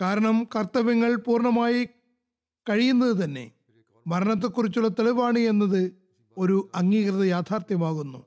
[0.00, 1.84] കാരണം കർത്തവ്യങ്ങൾ പൂർണമായി
[2.68, 3.52] കഴിയുന്നത് തന്നെ.
[4.06, 6.01] മരണത്തെക്കുറിച്ചുള്ള തെളിവാണ് എന്നത്
[6.38, 8.26] ഒരു അംഗീകൃത യാഥാർത്ഥ്യമാകുന്നു.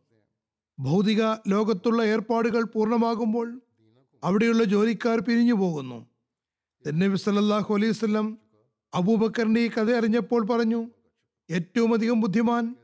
[0.80, 3.62] ഭൗതിക ലോകത്തുള്ള ഏർപ്പാടുകൾ പൂർണമാകുമ്പോൾ
[4.24, 6.06] അവിടെയുള്ള ജോലിക്കാർ പിരിഞ്ഞു പോകുന്നു.
[6.86, 8.38] തെന്നബി സല്ലാഹു അലൈഹി വസല്ലം
[8.94, 10.90] അബൂബക്കറിന്റെ ഈ കഥ അറിഞ്ഞപ്പോൾ പറഞ്ഞു
[11.50, 12.76] ഏറ്റവും അധികം ബുദ്ധിമാൻ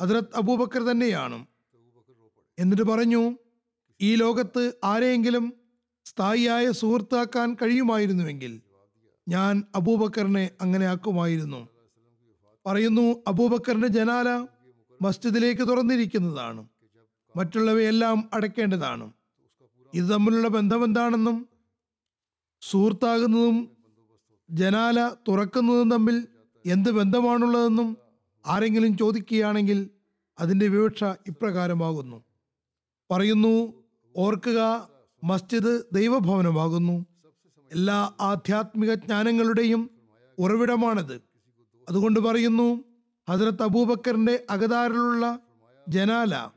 [0.00, 1.46] ഹദ്രത്ത് അബൂബക്കർ തന്നെയാണ്.
[2.58, 3.36] എന്നിട്ട് പറഞ്ഞു
[4.00, 5.52] ഈ ലോകത്ത് ആരെയെങ്കിലും
[6.04, 8.60] സ്ഥായിയായ സുഹൃത്താക്കാൻ കഴിയുമായിരുന്നുവെങ്കിൽ
[9.28, 11.68] ഞാൻ അബൂബക്കറിനെ അങ്ങനെ ആക്കുമായിരുന്നു.
[12.66, 14.46] പറയുന്നു അബൂബക്കറിന്റെ ജനാല
[15.02, 16.68] മസ്ജിദിലേക്ക് തുറന്നിരിക്കുന്നതാണ്
[17.36, 19.12] മറ്റുള്ളവയെല്ലാം അടയ്ക്കേണ്ടതാണ്.
[19.94, 21.48] ഇത് തമ്മിലുള്ള ബന്ധം എന്താണെന്നും
[22.60, 23.76] സുഹൃത്താകുന്നതും
[24.50, 26.28] ജനാല തുറക്കുന്നതും തമ്മിൽ
[26.66, 27.96] എന്ത് ബന്ധമാണുള്ളതെന്നും
[28.46, 29.90] ആരെങ്കിലും ചോദിക്കുകയാണെങ്കിൽ
[30.38, 32.24] അതിന്റെ വിവക്ഷ ഇപ്രകാരമാകുന്നു.
[33.10, 33.84] പറയുന്നു
[34.16, 34.88] ഓർക്കുക
[35.24, 37.06] മസ്ജിദ് ദൈവഭവനമാകുന്നു.
[37.72, 39.90] എല്ലാ ആധ്യാത്മിക ജ്ഞാനങ്ങളുടെയും
[40.38, 41.22] ഉറവിടമാണത്.
[41.88, 42.91] അതുകൊണ്ട് പറയുന്നു
[43.32, 45.38] ഹസരത്ത് അബൂബക്കറിന്റെ അകതാരിലുള്ള
[45.88, 46.48] ജനാല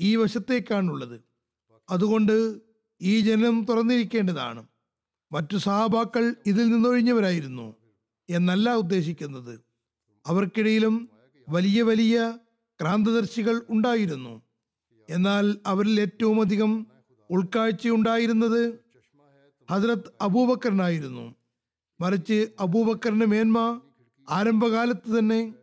[0.00, 1.20] ഈ വശത്തേക്കാണുള്ളത്.
[1.90, 2.58] അതുകൊണ്ട്
[3.02, 4.66] ഈ ജനം തുറന്നിരിക്കേണ്ടതാണ്.
[5.32, 7.76] മറ്റു സഹാബാക്കൾ ഇതിൽ നിന്നൊഴിഞ്ഞവരായിരുന്നു
[8.30, 9.60] എന്നല്ല ഉദ്ദേശിക്കുന്നത്.
[10.26, 11.08] അവർക്കിടയിലും
[11.48, 12.38] വലിയ വലിയ
[12.80, 14.42] ക്രാന്തദർശികൾ ഉണ്ടായിരുന്നു.
[15.10, 16.86] എന്നാൽ അവരിൽ ഏറ്റവും അധികം
[17.30, 18.78] ഉൾക്കാഴ്ചയുണ്ടായിരുന്നത്
[19.70, 21.34] ഹസ്രത്ത് അബൂബക്കറിനായിരുന്നു.
[22.00, 23.80] മറിച്ച് അബൂബക്കറിന്റെ മേന്മ
[24.30, 25.54] ആരംഭകാലത്ത് തന്നെ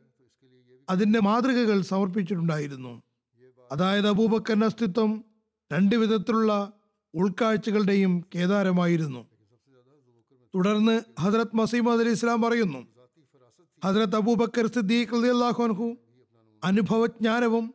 [0.89, 3.01] അതിന്റെ മാതൃകകൾ സമർപ്പിച്ചിട്ടുണ്ടായിരുന്നു.
[3.71, 5.25] അതായത് അബൂബക്കറിന്റെ അസ്തിത്വം
[5.73, 6.73] രണ്ട് വിധത്തിലുള്ള
[7.13, 9.27] ഉൾക്കാഴ്ചകളുടെയും കേദാരമായിരുന്നു.
[10.55, 12.87] തുടർന്ന് ഹജ്രത് മസീമദ് അലി ഇസ്ലാം പറയുന്നു
[13.85, 15.15] ഹജ്രത് അബൂബക്കർ സിദ്ദീഖ്
[15.63, 15.97] അൻഹു
[16.63, 17.73] അനുഭവജ്ഞാനവും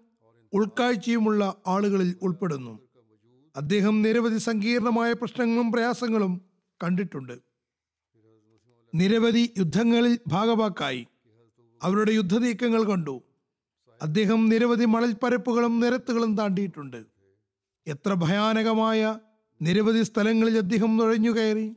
[0.53, 2.79] ഉൾക്കാഴ്ചയുമുള്ള ആളുകളിൽ ഉൾപ്പെടുന്നു.
[3.57, 6.41] അദ്ദേഹം നിരവധി സങ്കീർണമായ പ്രശ്നങ്ങളും പ്രയാസങ്ങളും
[6.85, 7.39] കണ്ടിട്ടുണ്ട്.
[8.95, 11.07] നിരവധി യുദ്ധങ്ങളിൽ ഭാഗവാക്കായി.
[11.85, 13.23] അവരുടെ യുദ്ധനീക്കങ്ങൾ കണ്ടു.
[14.03, 17.05] അദ്ദേഹം നിരവധി മണൽപ്പരപ്പുകളും നിരത്തുകളും താണ്ടിയിട്ടുണ്ട്.
[17.87, 19.19] എത്ര ഭയാനകമായ
[19.63, 21.77] നിരവധി സ്ഥലങ്ങളിൽ അദ്ദേഹം നുഴഞ്ഞു കയറി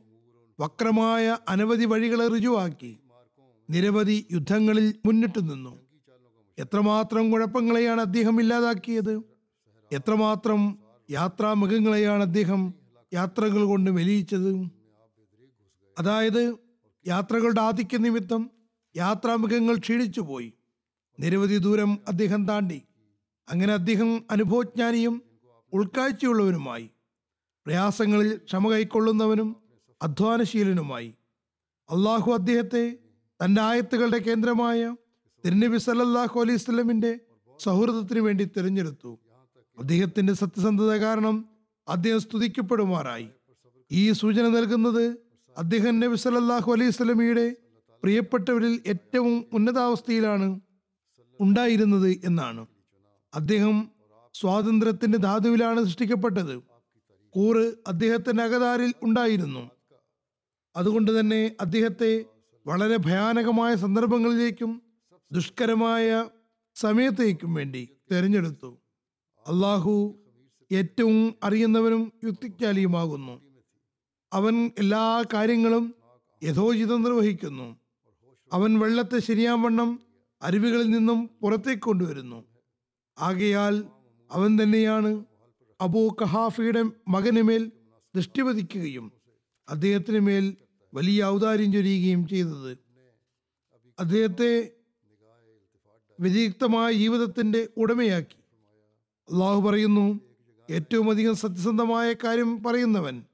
[0.60, 2.98] വക്രമായ അനവധി വഴികളെ രുജുവാക്കി
[3.70, 5.78] നിരവധി യുദ്ധങ്ങളിൽ മുന്നിട്ട് നിന്നു.
[6.58, 9.22] എത്രമാത്രം കുഴപ്പങ്ങളെയാണ് അദ്ദേഹം ഇല്ലാതാക്കിയത്?
[9.92, 10.78] എത്രമാത്രം
[11.10, 12.74] യാത്രാമുഖങ്ങളെയാണ് അദ്ദേഹം
[13.12, 14.50] യാത്രകൾ കൊണ്ട് മെലിയിച്ചത്
[15.98, 16.54] അതായത്
[17.06, 18.50] യാത്രകളുടെ ആധിക്യ നിമിത്തം
[18.98, 20.52] യാത്രാമുഖങ്ങൾ ക്ഷീണിച്ചു പോയി
[21.20, 22.82] നിരവധി ദൂരം അദ്ദേഹം താണ്ടി.
[23.48, 25.22] അങ്ങനെ അദ്ദേഹം അനുഭവജ്ഞാനിയും
[25.72, 26.90] ഉൾക്കാഴ്ചയുള്ളവനുമായി.
[27.66, 29.56] പ്രയാസങ്ങളിൽ ക്ഷമ കൈക്കൊള്ളുന്നവനും
[30.02, 31.14] അധ്വാനശീലനുമായി.
[31.90, 32.98] അള്ളാഹു അദ്ദേഹത്തെ
[33.44, 34.96] തന്റെ ആയത്തുകളുടെ കേന്ദ്രമായ
[35.44, 37.20] തിരുനബി സല്ലാഹു അലൈഹി സ്വലമിന്റെ
[37.58, 39.18] സൗഹൃദത്തിന് വേണ്ടി തിരഞ്ഞെടുത്തു.
[39.78, 41.44] അദ്ദേഹത്തിന്റെ സത്യസന്ധത കാരണം
[41.88, 43.28] അദ്ദേഹം സ്തുതിക്കപ്പെടുമാറായി.
[43.92, 45.18] ഈ സൂചന നൽകുന്നത്
[45.56, 47.56] അദ്ദേഹം നബി സല്ലാഹു അലൈഹി സ്വലമിയുടെ
[48.02, 50.60] പ്രിയപ്പെട്ടവരിൽ ഏറ്റവും ഉന്നതാവസ്ഥയിലാണ്
[51.40, 52.66] ഉണ്ടായിരുന്നത് എന്നാണ്.
[53.34, 53.90] അദ്ദേഹം
[54.34, 56.62] സ്വാതന്ത്ര്യത്തിന്റെ ധാതുവിലാണ് സൃഷ്ടിക്കപ്പെട്ടത്.
[57.30, 59.70] കൂറ് അദ്ദേഹത്തിന്റെ അകതാരിൽ ഉണ്ടായിരുന്നു.
[60.76, 62.24] അതുകൊണ്ട് തന്നെ അദ്ദേഹത്തെ
[62.66, 64.82] വളരെ ഭയാനകമായ സന്ദർഭങ്ങളിലേക്കും
[65.32, 66.28] ദുഷ്കരമായ
[66.74, 68.78] സമയത്തേക്കും വേണ്ടി തിരഞ്ഞെടുത്തു.
[69.48, 70.18] അള്ളാഹു
[70.72, 73.40] ഏറ്റവും അറിയുന്നവനും യുക്തിജ്ഞാലിയുമാകുന്നു.
[74.32, 75.94] അവൻ എല്ലാ കാര്യങ്ങളും
[76.42, 77.76] യഥോചിതം നിർവഹിക്കുന്നു.
[78.52, 80.00] അവൻ വെള്ളത്തെ ശരിയാവണ്ണം
[80.42, 82.44] അരുവികളിൽ നിന്നും പുറത്തേക്ക് കൊണ്ടുവരുന്നു.
[83.18, 83.84] ആകയാൽ
[84.30, 85.24] അവൻ തന്നെയാണ്
[85.80, 87.72] അബൂ കഹാഫിയുടെ മകന് മേൽ
[88.16, 89.12] ദൃഷ്ടിപതിക്കുകയും
[89.68, 90.56] അദ്ദേഹത്തിന് മേൽ
[90.94, 92.78] വലിയ ഔദാര്യം ചൊരിയുകയും ചെയ്തത്.
[93.98, 94.70] അദ്ദേഹത്തെ
[96.20, 98.38] വ്യതിരിക്തമായ ജീവിതത്തിന്റെ ഉടമയാക്കി.
[99.32, 100.20] അള്ളാഹു പറയുന്നു
[100.70, 103.24] ഏറ്റവും അധികം സത്യസന്ധമായ കാര്യം പറയുന്നവൻ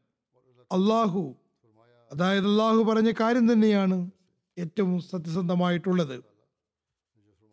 [0.72, 1.35] അള്ളാഹു.
[2.12, 4.11] അതായത് അള്ളാഹു പറഞ്ഞ കാര്യം തന്നെയാണ്
[4.57, 6.17] ഏറ്റവും സത്യസന്ധമായിട്ടുള്ളത്.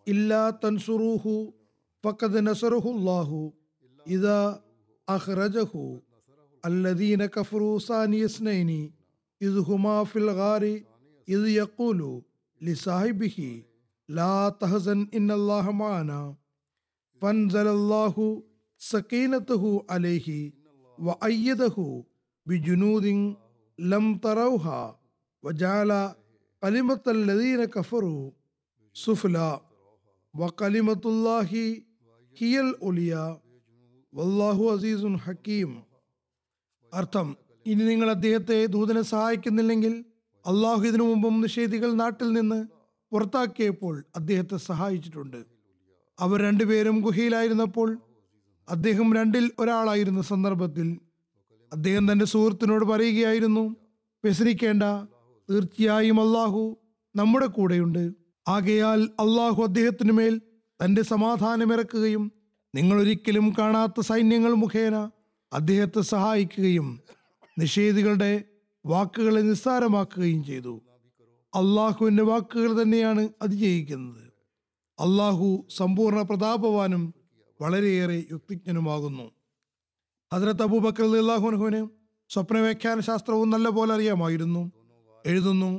[0.07, 1.33] ഇല്ലാ തൻസുറൂഹു
[2.03, 3.39] ഫഖദ് നസറുഹുല്ലാഹു
[4.05, 4.39] ഇദാ
[5.07, 5.83] അഹ്റജഹു
[6.63, 8.81] അല്ലദീന കഫറു സാനിയസ്നൈനി
[9.41, 10.75] ഇത് ഹുമാ ഫിൽ ഗാരി
[11.27, 12.11] ഇത് യഖൂലു
[12.61, 13.49] ലിസാഹിബിഹി
[14.09, 16.11] ലാ തഹസൻ ഇന്നല്ലാഹ മാന
[17.21, 18.25] ഫൻസലല്ലാഹു
[18.81, 20.39] സക്കീനത്തഹു അലൈഹി
[20.97, 21.17] വ
[22.47, 23.17] ബിജുനൂദിൻ
[23.79, 24.79] ലം തറൗഹാ
[25.43, 25.91] വജാല
[26.63, 28.15] കലിമത്തല്ലദീന കഫറു
[28.95, 29.37] സുഫ്ല
[30.33, 31.63] വ കലിമത്തുല്ലാഹി
[32.37, 33.13] ഹിയൽ ഒലിയ
[34.13, 35.71] വല്ലാഹു അസീസുൻ ഹക്കീം
[36.93, 37.27] അർത്ഥം
[37.65, 39.93] ഇനി നിങ്ങൾ അദ്ദേഹത്തെ ദൂതനെ സഹായിക്കുന്നില്ലെങ്കിൽ
[40.45, 42.59] അള്ളാഹു ഇതിനു മുമ്പും നിഷേധികൾ നാട്ടിൽ നിന്ന്
[43.11, 45.39] പുറത്താക്കിയപ്പോൾ അദ്ദേഹത്തെ സഹായിച്ചിട്ടുണ്ട്.
[46.19, 47.89] അവർ രണ്ടുപേരും ഗുഹയിലായിരുന്നപ്പോൾ
[48.67, 50.87] അദ്ദേഹം രണ്ടിൽ ഒരാളായിരുന്ന സന്ദർഭത്തിൽ
[51.71, 53.63] അദ്ദേഹം തന്റെ സുഹൃത്തിനോട് പറയുകയായിരുന്നു
[54.23, 54.83] വ്യസനിക്കേണ്ട
[55.51, 56.77] തീർച്ചയായും അള്ളാഹു
[57.15, 58.11] നമ്മുടെ കൂടെയുണ്ട്.
[58.47, 60.41] ആകയാൽ അള്ളാഹു അദ്ദേഹത്തിനു മേൽ
[60.85, 62.31] തന്റെ സമാധാനമിറക്കുകയും
[62.75, 65.09] നിങ്ങൾ ഒരിക്കലും കാണാത്ത സൈന്യങ്ങൾ മുഖേന
[65.53, 66.99] അദ്ദേഹത്തെ സഹായിക്കുകയും
[67.59, 68.43] നിഷേധികളുടെ
[68.85, 70.81] വാക്കുകളെ നിസ്സാരമാക്കുകയും ചെയ്തു.
[71.55, 74.33] അള്ളാഹുവിന്റെ വാക്കുകൾ തന്നെയാണ് അത് അതിജയിക്കുന്നത്
[74.99, 77.13] അള്ളാഹു സമ്പൂർണ പ്രതാപവാനും
[77.61, 79.31] വളരെയേറെ യുക്തിജ്ഞനുമാകുന്നു.
[80.33, 81.87] ഹജറത്ത് അബൂബക്കർ അള്ളാഹുനഹുവിന്
[82.29, 84.71] സ്വപ്ന വ്യാഖ്യാന ശാസ്ത്രവും നല്ല പോലെ അറിയാമായിരുന്നു.
[85.25, 85.71] എഴുതുന്നു.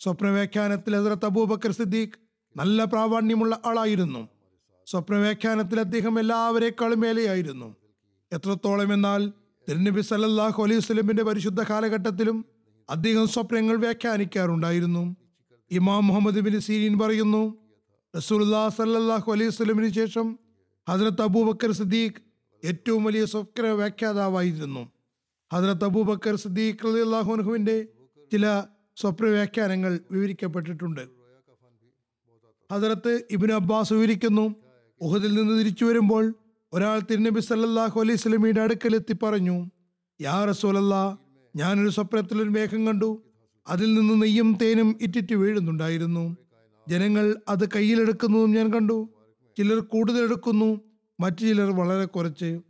[0.00, 2.18] സ്വപ്നവ്യാഖ്യാനത്തിൽ ഹസ്രത്ത് അബൂബക്കർ സിദ്ദീഖ്
[2.56, 4.22] നല്ല പ്രാവാണ്യമുള്ള ആളായിരുന്നു.
[4.86, 7.68] സ്വപ്നവ്യാഖ്യാനത്തിൽ അദ്ദേഹം എല്ലാവരെക്കാളും മേലെയായിരുന്നു
[8.32, 9.22] എത്രത്തോളം എന്നാൽ
[9.68, 12.38] തിരുനബി സല്ലല്ലാഹു അലൈഹി വസല്ലമയുടെ പരിശുദ്ധ കാലഘട്ടത്തിലും
[12.88, 15.02] അദ്ദേഹം സ്വപ്നങ്ങൾ വ്യാഖ്യാനിക്കാറുണ്ടായിരുന്നു.
[15.70, 17.42] ഇമാം മുഹമ്മദ് ബിൻ സീരീൻ പറയുന്നു
[18.16, 20.26] റസൂല്ലാ സല്ലല്ലാഹു അലൈഹി വസല്ലമിന് ശേഷം
[20.86, 22.20] ഹസ്രത്ത് അബൂബക്കർ സിദ്ദീഖ്
[22.62, 24.82] ഏറ്റവും വലിയ സ്വപ്ന വ്യാഖ്യാതാവായിരുന്നു
[25.52, 27.76] ഹജ്രത്ത് അബൂബക്കർ സിദ്ദീഖ് റളിയല്ലാഹുവിന്റെ
[28.32, 28.46] ചില
[29.00, 31.00] സ്വപ്ന വ്യാഖ്യാനങ്ങൾ വിവരിക്കപ്പെട്ടിട്ടുണ്ട്.
[32.72, 34.54] ഹജറത്ത് ഇബിൻ അബ്ബാസ് വിവരിക്കുന്നു
[35.00, 36.34] ഉഹദിൽ നിന്ന് തിരിച്ചു വരുമ്പോൾ
[36.72, 39.70] ഒരാൾ തിരുനബി സല്ലാഹു അലൈഹി സ്വലമിയുടെ അടുക്കലെത്തി പറഞ്ഞു
[40.20, 41.16] യാ റസൂലല്ലാ
[41.56, 43.22] ഞാനൊരു സ്വപ്നത്തിൽ ഒരു മേഘം കണ്ടു
[43.68, 46.36] അതിൽ നിന്ന് നെയ്യും തേനും ഇറ്റിറ്റ് വീഴുന്നുണ്ടായിരുന്നു.
[46.88, 49.08] ജനങ്ങൾ അത് കയ്യിലെടുക്കുന്നതും ഞാൻ കണ്ടു.
[49.58, 50.80] ചിലർ കൂടുതൽ എടുക്കുന്നു
[51.20, 52.60] മറ്റു ചിലർ വളരെ കുറച്ച്.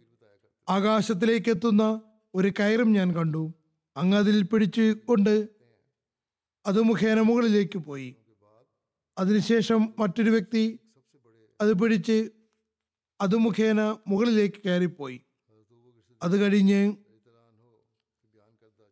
[0.68, 2.00] ആകാശത്തിലേക്ക് എത്തുന്ന
[2.34, 3.54] ഒരു കയറും ഞാൻ കണ്ടു.
[3.96, 5.59] അങ്ങ് അതിൽ പിടിച്ചു കൊണ്ട്
[6.66, 8.16] അത് മുഖേന മുകളിലേക്ക് പോയി.
[9.18, 10.78] അതിനുശേഷം മറ്റൊരു വ്യക്തി
[11.60, 12.30] അത് പിടിച്ച്
[13.20, 15.20] അത് മുഖേന മുകളിലേക്ക് കയറിപ്പോയി.
[16.22, 16.96] അത് കഴിഞ്ഞ്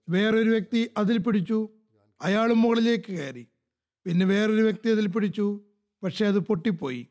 [0.08, 1.68] വേറൊരു വ്യക്തി അതിൽ പിടിച്ചു.
[2.22, 3.46] അയാളും മുകളിലേക്ക് കയറി.
[4.04, 5.60] പിന്നെ വേറൊരു വ്യക്തി അതിൽ പിടിച്ചു.
[6.02, 7.08] പക്ഷെ അത് പൊട്ടിപ്പോയി.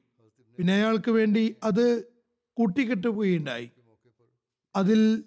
[0.58, 2.04] പിന്നെ അയാൾക്ക് വേണ്ടി അത്
[2.54, 3.72] കൂട്ടിക്കെട്ടുകയുണ്ടായി.
[4.76, 5.24] അതിൽ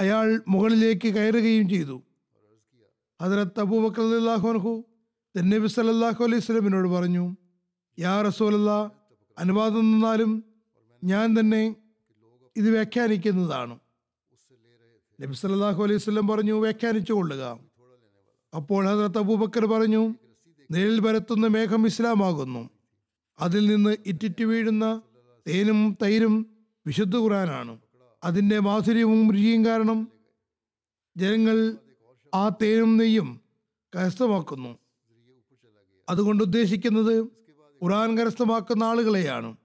[0.00, 2.02] അയാൾ മുകളിലേക്ക് കയറുകയും ചെയ്തു.
[3.20, 4.72] ഹജറത്ത് അബൂബക്കർ അള്ളാഹുഹു
[5.34, 7.24] നബി സല്ലല്ലാഹു അലൈഹി സ്വലമിനോട് പറഞ്ഞു
[7.98, 8.70] യാ റസൂലല്ല
[9.38, 10.30] അനുവാദം തന്നാലും
[11.04, 11.62] ഞാൻ തന്നെ
[12.56, 13.74] ഇത് വ്യാഖ്യാനിക്കുന്നതാണ്.
[15.20, 17.42] നബി സല്ലല്ലാഹു അലൈഹി വസല്ലം പറഞ്ഞു വ്യാഖ്യാനിച്ചു കൊള്ളുക.
[18.52, 20.02] അപ്പോൾ ഹജറത്ത് അബൂബക്കർ പറഞ്ഞു
[20.70, 22.62] നിഴൽ പരത്തുന്ന മേഘം ഇസ്ലാമാകുന്നു.
[23.38, 24.84] അതിൽ നിന്ന് ഇറ്റിറ്റ് വീഴുന്ന
[25.46, 26.34] തേനും തൈരും
[26.86, 27.74] വിശുദ്ധ ഖുറാനാണ്
[28.22, 29.98] അതിന്റെ മാധുര്യവും രുചിയും കാരണം
[31.16, 31.58] ജനങ്ങൾ
[32.36, 33.40] ആ തേനും നെയ്യും
[33.96, 34.78] കരസ്ഥമാക്കുന്നു.
[36.08, 37.20] അതുകൊണ്ട് ഉദ്ദേശിക്കുന്നത്
[37.82, 39.56] ഖുറാൻ കരസ്ഥമാക്കുന്ന ആളുകളെയാണ്.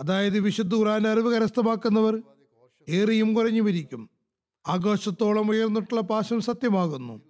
[0.00, 2.22] അതായത് വിശുദ്ധ ഖുറാൻ അറിവ് കരസ്ഥമാക്കുന്നവർ
[2.88, 4.08] ഏറിയും കുറഞ്ഞും
[4.66, 7.20] ആകാശത്തോളം ഉയർന്നിട്ടുള്ള പാശം സത്യമാകുന്നു.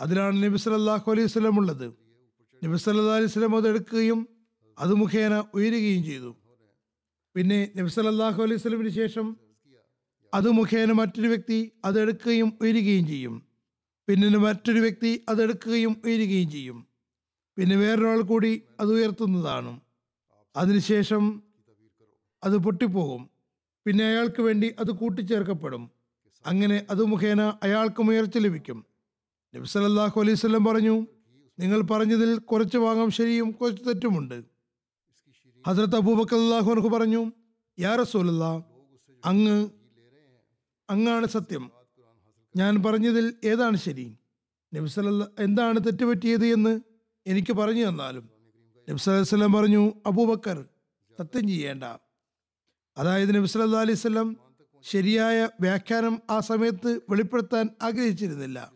[0.00, 1.94] അതിലാണ് നബി സല്ലല്ലാഹു അലൈഹി സ്വലം ഉള്ളത്.
[2.64, 4.28] നബി സല്ലാ അലൈഹി അത് എടുക്കുകയും
[4.78, 6.36] അത് മുഖേന ഉയരുകയും ചെയ്തു.
[7.34, 9.36] പിന്നെ നബി സല്ലല്ലാഹു അലൈഹി സ്വലമിന് ശേഷം
[10.34, 13.45] അത് മുഖേന മറ്റൊരു വ്യക്തി അത് എടുക്കുകയും ഉയരുകയും ചെയ്യും.
[14.08, 16.86] പിന്നെ മറ്റൊരു വ്യക്തി അതെടുക്കുകയും ഉയരുകയും ചെയ്യും.
[17.56, 19.80] പിന്നെ വേറൊരാൾ കൂടി അത് ഉയർത്തുന്നതാണ്.
[20.56, 21.42] അതിനുശേഷം
[22.44, 23.30] അത് പൊട്ടിപ്പോകും.
[23.86, 25.90] പിന്നെ അയാൾക്ക് വേണ്ടി അത് കൂട്ടിച്ചേർക്കപ്പെടും.
[26.46, 28.86] അങ്ങനെ അത് മുഖേന അയാൾക്കും ഉയർച്ച ലഭിക്കും.
[29.54, 31.06] നബ്സലല്ലാഹു അലൈഹി പറഞ്ഞു
[31.58, 34.44] നിങ്ങൾ പറഞ്ഞതിൽ കുറച്ച് ഭാഗം ശരിയും കുറച്ച് തെറ്റുമുണ്ട്.
[35.66, 37.32] ഹസ്രത്ത് അബൂബക്കർ അള്ളാഹു പറഞ്ഞു
[37.80, 38.44] യാ റസൂലല്ല
[39.24, 39.68] അങ്ങ്
[40.90, 41.75] അങ്ങാണ് സത്യം.
[42.56, 44.16] ഞാൻ പറഞ്ഞതിൽ ഏതാണ് ശരി?
[44.74, 46.80] നബി സല്ല എന്താണ് തെറ്റുപറ്റിയത് എന്ന്
[47.26, 48.30] എനിക്ക് പറഞ്ഞു തന്നാലും
[48.90, 50.64] നബ്സലം പറഞ്ഞു അബൂബക്കർ
[51.18, 51.84] സത്യം ചെയ്യേണ്ട.
[52.98, 54.36] അതായത് നബി സല്ലല്ലാഹു അലൈഹി വസല്ലം
[54.82, 58.72] ശരിയായ വ്യാഖ്യാനം ആ സമയത്ത് വെളിപ്പെടുത്താൻ ആഗ്രഹിച്ചിരുന്നില്ല.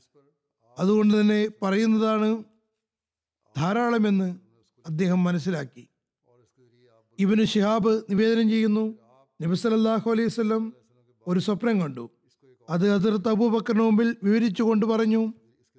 [0.79, 2.45] അതുകൊണ്ട് തന്നെ പറയുന്നതാണ്
[3.57, 4.37] ധാരാളമെന്ന്
[4.87, 5.89] അദ്ദേഹം മനസ്സിലാക്കി.
[7.19, 8.99] ഇവന് ഷിഹാബ് നിവേദനം ചെയ്യുന്നു
[9.43, 9.69] നബി
[10.07, 10.75] അലൈഹി വസല്ലം
[11.27, 12.11] ഒരു സ്വപ്നം കണ്ടു.
[12.71, 15.33] അത് ഹസരത്ത് അബൂബക്കറിന് മുമ്പിൽ വിവരിച്ചു കൊണ്ട് പറഞ്ഞു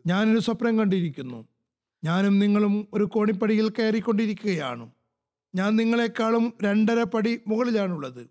[0.08, 1.48] ഞാനൊരു സ്വപ്നം കണ്ടിരിക്കുന്നു.
[2.04, 4.90] ഞാനും നിങ്ങളും ഒരു കോണിപ്പടിയിൽ കയറിക്കൊണ്ടിരിക്കുകയാണ്.
[5.56, 8.30] ഞാൻ നിങ്ങളെക്കാളും രണ്ടര പടി മുകളിലാണുള്ളത്.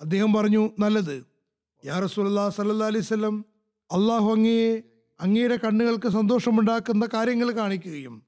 [0.00, 1.26] അദ്ദേഹം പറഞ്ഞു നല്ലത്.
[1.84, 3.44] യാ റസൂല്ലാ സല്ലാ വസല്ലം
[3.92, 4.82] അള്ളാഹു അങ്ങയെ
[5.20, 8.22] അങ്ങയുടെ കണ്ണുകൾക്ക് സന്തോഷമുണ്ടാക്കുന്ന കാര്യങ്ങൾ കാണിക്കുകയും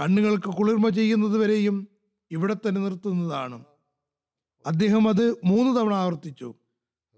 [0.00, 1.88] കണ്ണുകൾക്ക് കുളിർമ ചെയ്യുന്നത് വരെയും
[2.30, 3.64] ഇവിടെ തന്നെ നിർത്തുന്നതാണ്.
[4.66, 6.54] അദ്ദേഹം അത് മൂന്ന് തവണ ആവർത്തിച്ചു.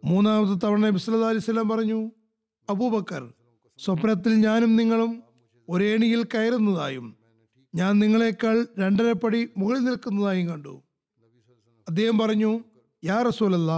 [0.04, 2.10] മൂന്നാമത്തെ തവണ നബി അലിസ്ലാം പറഞ്ഞു
[2.70, 3.32] അബൂബക്കർ
[3.78, 5.22] സ്വപ്നത്തിൽ ഞാനും നിങ്ങളും
[5.68, 7.16] ഒരേണിയിൽ കയറുന്നതായും
[7.74, 10.82] ഞാൻ നിങ്ങളെക്കാൾ രണ്ടരപ്പടി പടി മുകളിൽ നിൽക്കുന്നതായും കണ്ടു.
[11.88, 12.60] അദ്ദേഹം പറഞ്ഞു
[13.04, 13.72] യാ റസൂലല്ല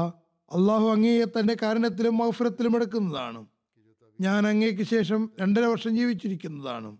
[0.52, 3.46] അള്ളാഹു അങ്ങേയെ തന്റെ കാരണത്തിലും മൗഫരത്തിലും എടുക്കുന്നതാണ്.
[4.20, 6.96] ഞാൻ അങ്ങേക്ക് ശേഷം രണ്ടര വർഷം ജീവിച്ചിരിക്കുന്നതാണ്.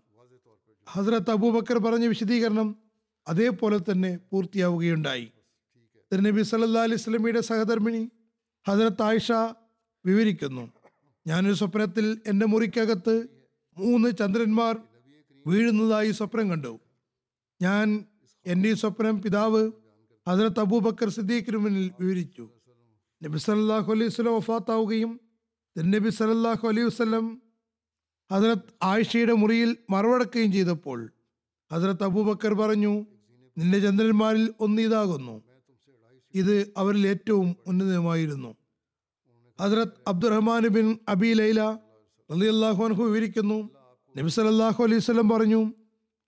[0.89, 2.75] ഹസ്രത്ത് അബൂബക്കർ പറഞ്ഞ വിശദീകരണം
[3.27, 5.31] അതേപോലെ തന്നെ പൂർത്തിയാവുകയുണ്ടായി.
[6.11, 8.09] തിരുനബി സല്ലാ അലൈഹി സ്വലമിയുടെ സഹധർമ്മിണി
[8.67, 9.31] ഹസ്രത്ത് ആയിഷ
[10.05, 10.63] വിവരിക്കുന്നു.
[11.27, 13.15] ഞാനൊരു സ്വപ്നത്തിൽ എന്റെ മുറിക്കകത്ത്
[13.77, 14.73] മൂന്ന് ചന്ദ്രന്മാർ
[15.47, 16.73] വീഴുന്നതായി സ്വപ്നം കണ്ടു.
[17.61, 17.87] ഞാൻ
[18.45, 19.63] എന്റെ ഈ സ്വപ്നം പിതാവ്
[20.27, 22.45] ഹസ്രത്ത് അബൂബക്കർ സിദ്ദീഖിന് മുന്നിൽ വിവരിച്ചു.
[23.21, 25.11] നബി സല്ലല്ലാഹു അലൈഹി വസ്ലം വഫാത്താവുകയും
[25.75, 27.25] നബി സല്ലല്ലാഹു അലൈഹി വസ്ലം
[28.29, 30.99] ഹസ്രത്ത് ആയിഷയുടെ മുറിയിൽ മറവടക്കുകയും ചെയ്തപ്പോൾ
[31.71, 32.93] ഹസ്രത്ത് അബൂബക്കർ പറഞ്ഞു
[33.57, 35.35] നിന്റെ ചന്ദ്രന്മാരിൽ ഒന്ന് ഇതാകുന്നു.
[36.33, 38.55] ഇത് അവരിൽ ഏറ്റവും ഉന്നതമായിരുന്നു
[39.59, 41.61] ഹസ്രത്ത് അബ്ദുറഹ്മാൻ ബിൻ അബി ലൈല
[42.29, 43.69] റളിയല്ലാഹു അൻഹു വിവരിക്കുന്നു.
[44.17, 45.73] നബി സല്ലല്ലാഹു അലൈഹി വസല്ലം പറഞ്ഞു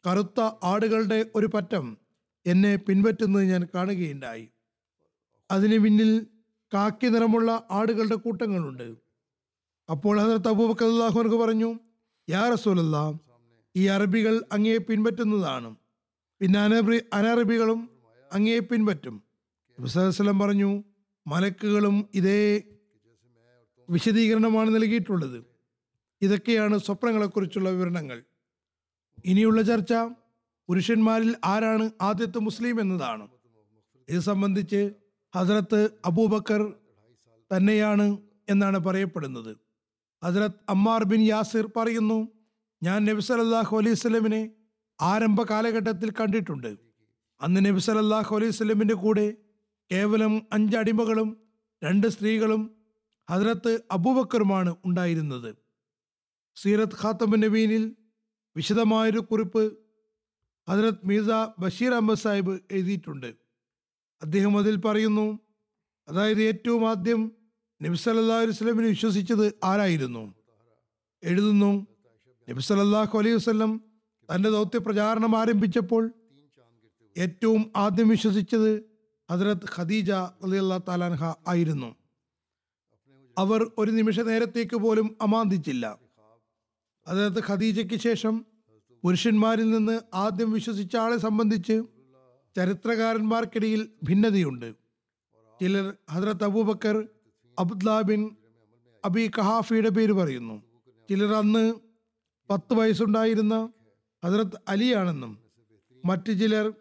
[0.07, 1.97] കറുത്ത ആടുകളുടെ ഒരു പറ്റം
[2.45, 4.49] എന്നെ പിൻപറ്റുന്നത് ഞാൻ കാണുകയുണ്ടായി.
[5.51, 6.27] അതിന് പിന്നിൽ
[6.73, 8.87] കാക്കി നിറമുള്ള ആടുകളുടെ കൂട്ടങ്ങളുണ്ട്.
[9.89, 11.79] അപ്പോൾ ഹസരത്ത് അബൂബക്കർ അള്ളാഹു അൻഹു പറഞ്ഞു
[12.29, 12.97] യാ റസൂലല്ല
[13.75, 15.75] ഈ അറബികൾ അങ്ങയെ പിൻപറ്റുന്നതാണ്.
[16.39, 17.89] പിന്നെ അനറബി അനറബികളും
[18.33, 19.24] അങ്ങയെ പിൻപറ്റും.
[19.79, 20.83] വസ്ലം പറഞ്ഞു
[21.27, 22.63] മലക്കുകളും ഇതേ
[23.89, 25.45] വിശദീകരണമാണ് നൽകിയിട്ടുള്ളത്.
[26.21, 28.23] ഇതൊക്കെയാണ് സ്വപ്നങ്ങളെക്കുറിച്ചുള്ള വിവരണങ്ങൾ.
[29.25, 29.93] ഇനിയുള്ള ചർച്ച
[30.69, 33.27] പുരുഷന്മാരിൽ ആരാണ് ആദ്യത്തെ മുസ്ലിം എന്നതാണ്.
[34.09, 34.91] ഇത് സംബന്ധിച്ച്
[35.35, 36.73] ഹസരത്ത് അബൂബക്കർ
[37.51, 38.17] തന്നെയാണ്
[38.49, 39.57] എന്നാണ് പറയപ്പെടുന്നത്.
[40.23, 42.27] ഹസ്രത്ത് അമ്മാർ ബിൻ യാസിർ പറയുന്നു
[42.83, 44.51] ഞാൻ നബി സല്ലല്ലാഹു അലൈഹി സ്വലമിനെ
[45.01, 46.77] ആരംഭ കാലഘട്ടത്തിൽ കണ്ടിട്ടുണ്ട്.
[47.41, 49.37] അന്ന് നബി സല്ലല്ലാഹു അലൈഹി സ്വലമിന്റെ കൂടെ
[49.91, 51.37] കേവലം അഞ്ചടിമകളും
[51.83, 52.75] രണ്ട് സ്ത്രീകളും
[53.29, 55.55] ഹജ്രത്ത് അബൂബക്കറുമാണ് ഉണ്ടായിരുന്നത്.
[56.55, 57.95] സീറത്ത് ഖാത്തബ് നബീനിൽ
[58.55, 59.77] വിശദമായൊരു കുറിപ്പ്
[60.69, 63.35] ഹജ്രത് മീസ ബഷീർ അഹമ്മദ് സാഹിബ് എഴുതിയിട്ടുണ്ട്.
[64.21, 65.39] അദ്ദേഹം അതിൽ പറയുന്നു
[66.09, 67.31] അതായത് ഏറ്റവും ആദ്യം
[67.83, 70.33] നബി വസല്ലമിനെ വിശ്വസിച്ചത് ആരായിരുന്നു?
[71.23, 71.87] എഴുതുന്നു
[72.49, 73.81] നബി സല്ലല്ലാഹു അലൈഹി വസ്ലം
[74.35, 76.13] തന്റെ ദൗത്യ പ്രചാരണം ആരംഭിച്ചപ്പോൾ
[77.17, 78.94] ഏറ്റവും ആദ്യം വിശ്വസിച്ചത്
[79.31, 81.95] ഹസ്രത്ത് ഖദീജ റളിയല്ലാഹു താലാൻഹ ആയിരുന്നു.
[83.37, 85.99] അവർ ഒരു നിമിഷ നേരത്തേക്ക് പോലും അമാന്തിച്ചില്ല.
[87.07, 88.45] അതായത് ഖദീജയ്ക്ക് ശേഷം
[89.03, 91.83] പുരുഷന്മാരിൽ നിന്ന് ആദ്യം വിശ്വസിച്ച ആളെ സംബന്ധിച്ച്
[92.57, 94.75] ചരിത്രകാരന്മാർക്കിടയിൽ ഭിന്നതയുണ്ട്.
[95.61, 97.07] ചിലർ Hazrat Abu Bakr
[97.59, 98.35] Abdullah bin
[99.05, 100.63] Abi കഹാഫിയുടെ പേര് പറയുന്നു.
[101.09, 101.73] ചിലർ അന്ന്
[102.49, 103.69] പത്ത് വയസ്സുണ്ടായിരുന്ന
[104.25, 105.39] ഹജ്രത് അലിയാണെന്നും
[106.05, 106.73] മറ്റു ചിലർ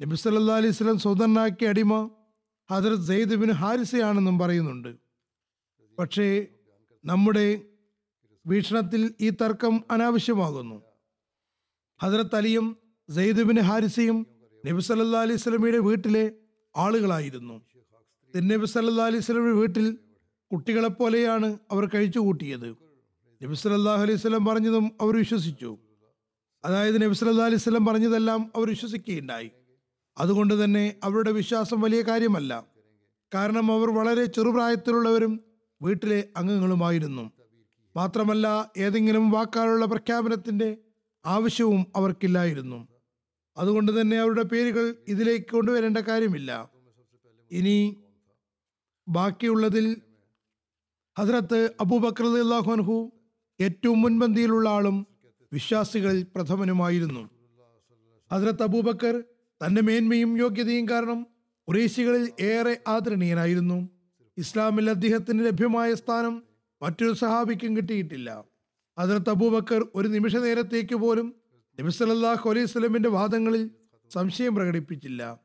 [0.00, 2.10] നബി സല്ലാ അലൈഹി സ്വലം സ്വതന്ത്രനാക്കിയ അടിമ
[2.70, 4.96] ഹജറത് സെയ്ദ് ബിൻ ഹാരിസയാണെന്നും പറയുന്നുണ്ട്.
[5.98, 6.46] പക്ഷേ
[7.04, 7.62] നമ്മുടെ
[8.46, 10.82] വീക്ഷണത്തിൽ ഈ തർക്കം അനാവശ്യമാകുന്നു.
[12.02, 12.76] ഹജറത്ത് അലിയും
[13.08, 14.26] സെയ്ദ് ബിൻ ഹാരിസയും
[14.66, 16.32] നബി സല്ലാ അലൈഹി സ്വലമിയുടെ വീട്ടിലെ
[16.76, 17.56] ആളുകളായിരുന്നു.
[18.34, 19.98] നബി സല്ലാ അലൈഹി സ്വലമിയുടെ വീട്ടിൽ
[20.52, 22.68] കുട്ടികളെപ്പോലെയാണ് അവർ കഴിച്ചു കൂട്ടിയത്
[23.40, 25.78] നബി സല്ലാഹു അലൈഹി സ്വലം പറഞ്ഞതും അവർ വിശ്വസിച്ചു.
[26.64, 29.50] അതായത് നബി സല്ലാ അലൈഹി സ്വലം പറഞ്ഞതെല്ലാം അവർ വിശ്വസിക്കുകയുണ്ടായി.
[30.20, 32.66] അതുകൊണ്ട് തന്നെ അവരുടെ വിശ്വാസം വലിയ കാര്യമല്ല.
[33.34, 35.40] കാരണം അവർ വളരെ ചെറുപ്രായത്തിലുള്ളവരും
[35.82, 37.30] വീട്ടിലെ അംഗങ്ങളുമായിരുന്നു.
[37.96, 40.76] മാത്രമല്ല ഏതെങ്കിലും വാക്കാലുള്ള പ്രഖ്യാപനത്തിന്റെ
[41.26, 42.88] ആവശ്യവും അവർക്കില്ലായിരുന്നു.
[43.56, 46.70] അതുകൊണ്ട് തന്നെ അവരുടെ പേരുകൾ ഇതിലേക്ക് കൊണ്ടുവരേണ്ട കാര്യമില്ല.
[47.50, 48.04] ഇനി
[49.08, 49.96] ബാക്കിയുള്ളതിൽ
[51.18, 53.12] ഹസ്രത്ത് അബൂബക്കർ അള്ളാഹുൻഹു
[53.60, 55.06] ഏറ്റവും മുൻപന്തിയിലുള്ള ആളും
[55.52, 57.30] വിശ്വാസികളിൽ പ്രഥമനുമായിരുന്നു.
[58.32, 59.24] ഹസ്രത്ത് അബൂബക്കർ
[59.60, 61.26] തന്റെ മേന്മയും യോഗ്യതയും കാരണം
[61.68, 63.88] കുറേശികളിൽ ഏറെ ആദരണീയനായിരുന്നു.
[64.38, 66.42] ഇസ്ലാമിൽ അദ്ദേഹത്തിന് ലഭ്യമായ സ്ഥാനം
[66.82, 68.44] മറ്റൊരു സഹാബിക്കും കിട്ടിയിട്ടില്ല.
[68.98, 71.34] അതിർത്ത് അബൂബക്കർ ഒരു നിമിഷ നേരത്തേക്ക് പോലും
[71.78, 73.70] നബി സല്ലല്ലാഹു അലൈഹി വാദങ്ങളിൽ
[74.10, 75.40] സംശയം പ്രകടിപ്പിച്ചില്ല.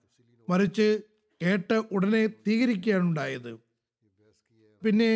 [0.50, 1.02] മറിച്ച്
[1.42, 3.60] കേട്ട് ഉടനെ തീകരിക്കുകയാണ് ഉണ്ടായത്.
[4.82, 5.12] പിന്നെ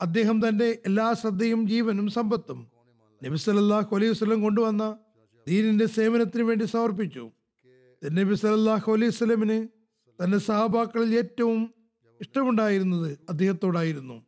[0.00, 2.60] അദ്ദേഹം തന്റെ എല്ലാ ശ്രദ്ധയും ജീവനും സമ്പത്തും
[3.24, 4.84] നബി സല്ലല്ലാഹു അലൈഹി വസല്ലം കൊണ്ടുവന്ന
[5.48, 7.24] ദീനിന്റെ സേവനത്തിന് വേണ്ടി സമർപ്പിച്ചു.
[8.02, 9.68] നബി സല്ലല്ലാഹു അലൈഹി സ്വലമിന്
[10.18, 11.74] തന്റെ സഹാബാക്കളിൽ ഏറ്റവും
[12.20, 14.26] ഇഷ്ടമുണ്ടായിരുന്നത് അദ്ദേഹത്തോടായിരുന്നു.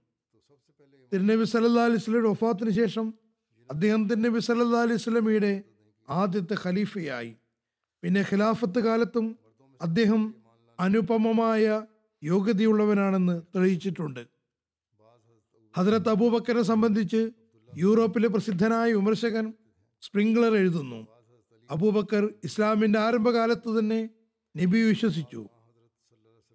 [1.12, 3.14] തിരുനബി സല്ലാ അലൈഹി സ്വലയുടെ ഒഫാത്തിന് ശേഷം
[3.70, 5.64] അദ്ദേഹം തിരുനബി സല്ലാ അലൈഹി വസല്ലമയുടെ
[6.10, 7.36] ആദ്യത്തെ ഖലീഫയായി.
[8.02, 9.38] പിന്നെ ഖിലാഫത്ത് കാലത്തും
[9.80, 10.34] അദ്ദേഹം
[10.80, 11.86] അനുപമമായ
[12.24, 14.22] യോഗ്യതയുള്ളവനാണെന്ന് തെളിയിച്ചിട്ടുണ്ട്.
[15.76, 17.30] ഹജരത്ത് അബൂബക്കറെ സംബന്ധിച്ച്
[17.76, 19.54] യൂറോപ്പിലെ പ്രസിദ്ധനായ വിമർശകൻ
[20.02, 21.06] സ്പ്രിംഗ്ലർ എഴുതുന്നു.
[21.72, 24.10] അബൂബക്കർ ഇസ്ലാമിന്റെ ആരംഭകാലത്ത് തന്നെ
[24.56, 25.48] നബി വിശ്വസിച്ചു.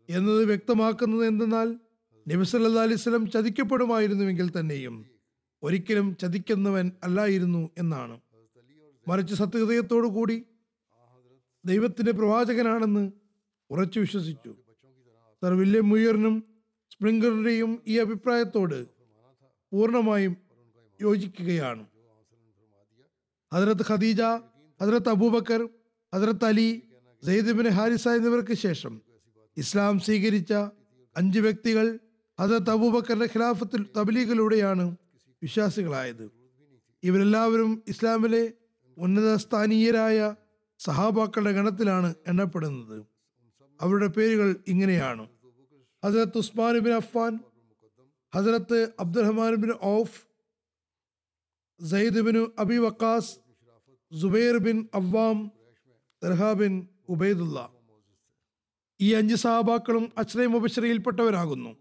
[0.09, 1.79] എന്നത് വ്യക്തമാക്കുന്നത് എന്തെന്നാൽ
[2.27, 5.05] നബി സല്ലാ അലിസ്ലം ചതിക്കപ്പെടുമായിരുന്നുവെങ്കിൽ തന്നെയും
[5.63, 8.19] ഒരിക്കലും ചതിക്കുന്നവൻ അല്ലായിരുന്നു എന്നാണ്.
[9.07, 10.45] മറിച്ച് സത്യഹൃദയത്തോടു കൂടി
[11.65, 13.11] ദൈവത്തിന്റെ പ്രവാചകനാണെന്ന്
[13.69, 14.55] ഉറച്ചു വിശ്വസിച്ചു.
[15.41, 16.43] സർ വില്യം മുയറിനും
[16.93, 18.87] സ്പ്രിംഗറിന്റെയും ഈ അഭിപ്രായത്തോട്
[19.71, 20.37] പൂർണമായും
[21.01, 21.85] യോജിക്കുകയാണ്.
[23.53, 24.21] ഹജറത്ത് ഖദീജ
[24.81, 25.69] ഹജറത്ത് അബൂബക്കർ
[26.13, 26.81] ഹജറത്ത് അലി
[27.25, 29.01] സെയ്ദിബിൻ ഹാരിസ എന്നിവർക്ക് ശേഷം
[29.57, 30.53] ഇസ്ലാം സ്വീകരിച്ച
[31.17, 31.99] അഞ്ച് വ്യക്തികൾ
[32.39, 34.95] ഹജറത്ത് അബൂബക്കറിന്റെ ഖിലാഫത്തിൽ തബലീഗിലൂടെയാണ്
[35.43, 36.31] വിശ്വാസികളായത്.
[37.03, 38.53] ഇവരെല്ലാവരും ഇസ്ലാമിലെ
[38.97, 40.35] ഉന്നത സ്ഥാനീയരായ
[40.79, 43.05] സഹാബാക്കളുടെ ഗണത്തിലാണ് എണ്ണപ്പെടുന്നത്.
[43.81, 45.27] അവരുടെ പേരുകൾ ഇങ്ങനെയാണ്.
[46.03, 47.39] ഹസരത്ത് Usman bin Affan
[48.35, 50.19] Hazrat Abdurrahman bin Auf
[51.91, 53.46] Sayyid bin Abi Waqqas
[54.11, 55.37] Zubair bin Awwam
[56.23, 56.73] Talha bin
[57.09, 57.57] Ubaidullah
[58.99, 61.71] ഈ അഞ്ച് സഹാബാക്കളും അച്ഛനയും മുബശ്രയിൽപ്പെട്ടവരാകുന്നു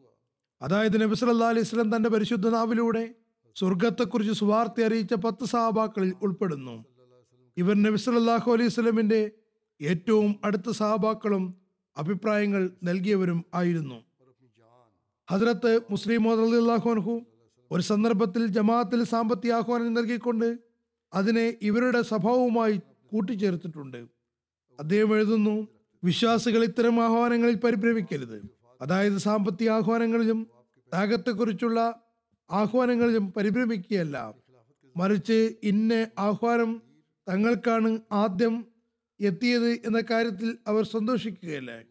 [0.60, 3.04] അതായത് നബി അല്ലാ അലൈഹി സ്വലം തന്റെ പരിശുദ്ധ നാവിലൂടെ
[3.56, 6.74] സ്വർഗത്തെക്കുറിച്ച് സുവാർത്ത അറിയിച്ച പത്ത് സഹാബാക്കളിൽ ഉൾപ്പെടുന്നു.
[7.56, 9.20] ഇവർ നബി അല്ലാഹു അലൈഹി സ്വലമിന്റെ
[9.80, 11.44] ഏറ്റവും അടുത്ത സഹാബാക്കളും
[11.96, 13.98] അഭിപ്രായങ്ങൾ നൽകിയവരും ആയിരുന്നു.
[15.28, 16.28] ഹസ്രത്ത് മുസ്ലിം
[16.94, 17.14] അൻഹു
[17.70, 20.48] ഒരു സന്ദർഭത്തിൽ ജമാഅത്തിൽ സാമ്പത്തിക ആഹ്വാനം നൽകിക്കൊണ്ട്
[21.14, 22.80] അതിനെ ഇവരുടെ സ്വഭാവവുമായി
[23.12, 23.96] കൂട്ടിച്ചേർത്തിട്ടുണ്ട്.
[24.78, 25.68] അദ്ദേഹം എഴുതുന്നു
[26.04, 28.50] വിശ്വാസികൾ ഇത്തരം ആഹ്വാനങ്ങളിൽ പരിഭ്രമിക്കരുത്.
[28.80, 30.46] അതായത് സാമ്പത്തിക ആഹ്വാനങ്ങളിലും
[30.78, 32.02] ത്യാഗത്തെക്കുറിച്ചുള്ള
[32.50, 34.34] ആഹ്വാനങ്ങളിലും പരിഭ്രമിക്കുകയല്ല.
[34.96, 36.82] മറിച്ച് ഇന്ന ആഹ്വാനം
[37.28, 38.66] തങ്ങൾക്കാണ് ആദ്യം
[39.20, 41.82] എത്തിയത് എന്ന കാര്യത്തിൽ അവർ സന്തോഷിക്കുകയല്ല.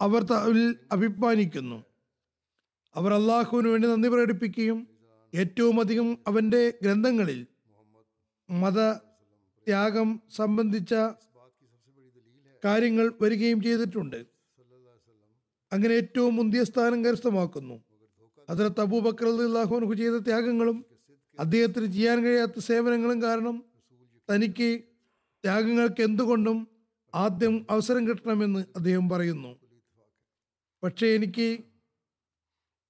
[0.00, 1.84] അവർ തമ്മിൽ അഭിമാനിക്കുന്നു.
[2.94, 4.88] അവർ അള്ളാഹുവിന് വേണ്ടി നന്ദി പ്രകടിപ്പിക്കുകയും
[5.34, 7.46] ഏറ്റവും അധികം അവന്റെ ഗ്രന്ഥങ്ങളിൽ
[8.50, 8.92] മത
[9.66, 10.94] ത്യാഗം സംബന്ധിച്ച
[12.64, 14.26] കാര്യങ്ങൾ വരികയും ചെയ്തിട്ടുണ്ട്.
[15.72, 17.84] അങ്ങനെ ഏറ്റവും മുന്തിയ സ്ഥാനം കരസ്ഥമാക്കുന്നു.
[18.50, 20.84] അതിലത്ത് അബൂബക്കർ അള്ളാഹുനഹു ചെയ്ത ത്യാഗങ്ങളും
[21.38, 23.64] അദ്ദേഹത്തിന് ചെയ്യാൻ കഴിയാത്ത സേവനങ്ങളും കാരണം
[24.30, 24.82] തനിക്ക്
[25.44, 26.68] ത്യാഗങ്ങൾക്ക് എന്തുകൊണ്ടും
[27.14, 29.60] ആദ്യം അവസരം കിട്ടണമെന്ന് അദ്ദേഹം പറയുന്നു.
[30.82, 31.58] പക്ഷേ എനിക്ക്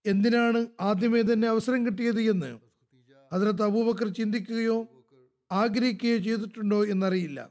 [0.07, 2.59] എന്തിനാണ് ആദ്യമേ തന്നെ അവസരം കിട്ടിയത് എന്ന്?
[3.33, 4.98] അതിനകത്ത് അബൂബക്കർ ചിന്തിക്കുകയോ
[5.53, 7.51] ആഗ്രഹിക്കുകയോ ചെയ്തിട്ടുണ്ടോ എന്നറിയില്ല.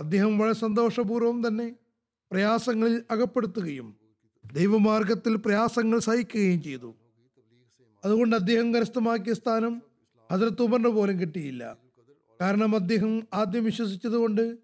[0.00, 1.76] അദ്ദേഹം വളരെ സന്തോഷപൂർവം തന്നെ
[2.30, 3.96] പ്രയാസങ്ങളിൽ അകപ്പെടുത്തുകയും
[4.52, 6.94] ദൈവമാർഗത്തിൽ പ്രയാസങ്ങൾ സഹിക്കുകയും ചെയ്തു.
[8.04, 9.82] അതുകൊണ്ട് അദ്ദേഹം കരസ്ഥമാക്കിയ സ്ഥാനം
[10.32, 11.76] ഹജറത്ത് ഉമറിന് പോലും കിട്ടിയില്ല.
[12.40, 14.58] കാരണം അദ്ദേഹം ആദ്യം വിശ്വസിച്ചതുകൊണ്ട്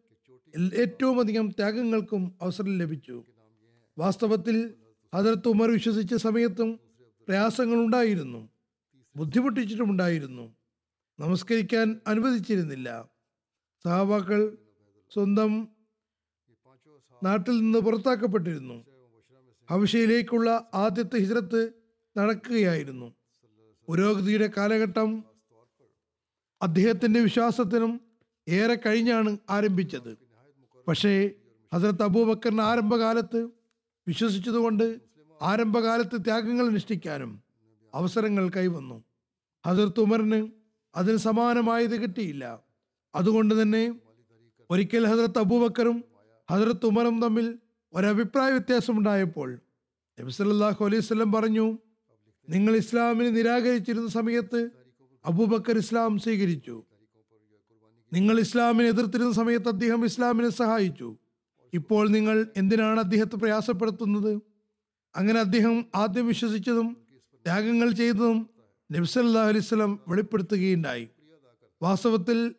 [0.74, 3.24] ഏറ്റവും അധികം ത്യാഗങ്ങൾക്കും അവസരം ലഭിച്ചു.
[3.98, 4.74] വാസ്തവത്തിൽ
[5.14, 6.80] ഹജറത്ത് ഉമർ വിശ്വസിച്ച സമയത്തും
[7.28, 8.48] പ്രയാസങ്ങൾ ഉണ്ടായിരുന്നു
[9.16, 10.54] ബുദ്ധിമുട്ടിച്ചിട്ടുമുണ്ടായിരുന്നു.
[11.20, 13.10] നമസ്കരിക്കാൻ അനുവദിച്ചിരുന്നില്ല.
[13.84, 14.56] സഹാബാക്കൾ
[15.12, 15.68] സ്വന്തം
[17.22, 18.84] നാട്ടിൽ നിന്ന് പുറത്താക്കപ്പെട്ടിരുന്നു.
[19.70, 21.60] ഹവിഷയിലേക്കുള്ള ആദ്യത്തെ ഹിജ്രത്ത്
[22.18, 23.14] നടക്കുകയായിരുന്നു.
[23.88, 25.24] പുരോഗതിയുടെ കാലഘട്ടം
[26.62, 28.00] അദ്ദേഹത്തിന്റെ വിശ്വാസത്തിനും
[28.48, 30.18] ഏറെ കഴിഞ്ഞാണ് ആരംഭിച്ചത്.
[30.88, 31.30] പക്ഷേ
[31.74, 33.48] ഹസരത്ത് അബൂബക്കറിന് ആരംഭകാലത്ത്
[34.08, 35.00] വിശ്വസിച്ചതുകൊണ്ട്
[35.42, 37.42] ആരംഭകാലത്ത് ത്യാഗങ്ങൾ അനുഷ്ഠിക്കാനും
[37.94, 39.04] അവസരങ്ങൾ കൈവന്നു.
[39.66, 40.63] ഹസരത്ത് ഉമറിന്
[40.96, 42.60] അതിന് സമാനമായത് കിട്ടിയില്ല.
[43.14, 43.94] അതുകൊണ്ട് തന്നെ
[44.70, 46.04] ഒരിക്കൽ ഹസരത്ത് അബൂബക്കറും
[46.50, 47.58] ഹസരത്ത് ഉമറും തമ്മിൽ
[47.92, 49.60] ഒരഭിപ്രായ വ്യത്യാസമുണ്ടായപ്പോൾ
[50.20, 51.78] നബി സല്ലല്ലാഹു അലൈഹി വസല്ലം പറഞ്ഞു
[52.50, 54.70] നിങ്ങൾ ഇസ്ലാമിനെ നിരാകരിച്ചിരുന്ന സമയത്ത്
[55.26, 56.82] അബൂബക്കർ ഇസ്ലാം സ്വീകരിച്ചു.
[58.12, 61.16] നിങ്ങൾ ഇസ്ലാമിനെ എതിർത്തിരുന്ന സമയത്ത് അദ്ദേഹം ഇസ്ലാമിനെ സഹായിച്ചു.
[61.72, 64.32] ഇപ്പോൾ നിങ്ങൾ എന്തിനാണ് അദ്ദേഹത്തെ പ്രയാസപ്പെടുത്തുന്നത്?
[65.16, 66.96] അങ്ങനെ അദ്ദേഹം ആദ്യം വിശ്വസിച്ചതും
[67.44, 68.53] ത്യാഗങ്ങൾ ചെയ്തതും
[68.92, 71.08] നബി സല്ലല്ലാഹു അലൈഹി വസല്ലം വെളിപ്പെടുത്തുകയുണ്ടായി.
[71.82, 72.54] വാസ്തവത്തിൽ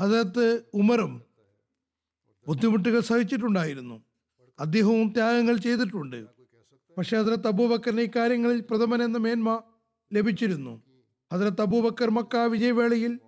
[0.00, 1.22] ഹസരത്ത് ഉമറും
[2.48, 3.96] ബുദ്ധിമുട്ടുകൾ സഹിച്ചിട്ടുണ്ടായിരുന്നു.
[4.60, 6.26] അദ്ദേഹവും ത്യാഗങ്ങൾ ചെയ്തിട്ടുണ്ട്.
[6.98, 9.62] പക്ഷെ ഹസരത്ത് അബൂബക്കറിന് ഇക്കാര്യങ്ങളിൽ കാര്യങ്ങളിൽ പ്രഥമൻ എന്ന മേന്മ
[10.12, 10.82] ലഭിച്ചിരുന്നു.
[11.32, 13.18] ഹസരത്ത് അബൂബക്കർ മക്ക വിജയവേളയിൽ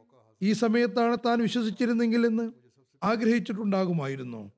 [0.42, 2.52] ഈ സമയത്താണ് താൻ വിശ്വസിച്ചിരുന്നെങ്കിൽ എന്ന്
[3.02, 4.52] ആഗ്രഹിച്ചിട്ടുണ്ടാകുമായിരുന്നു.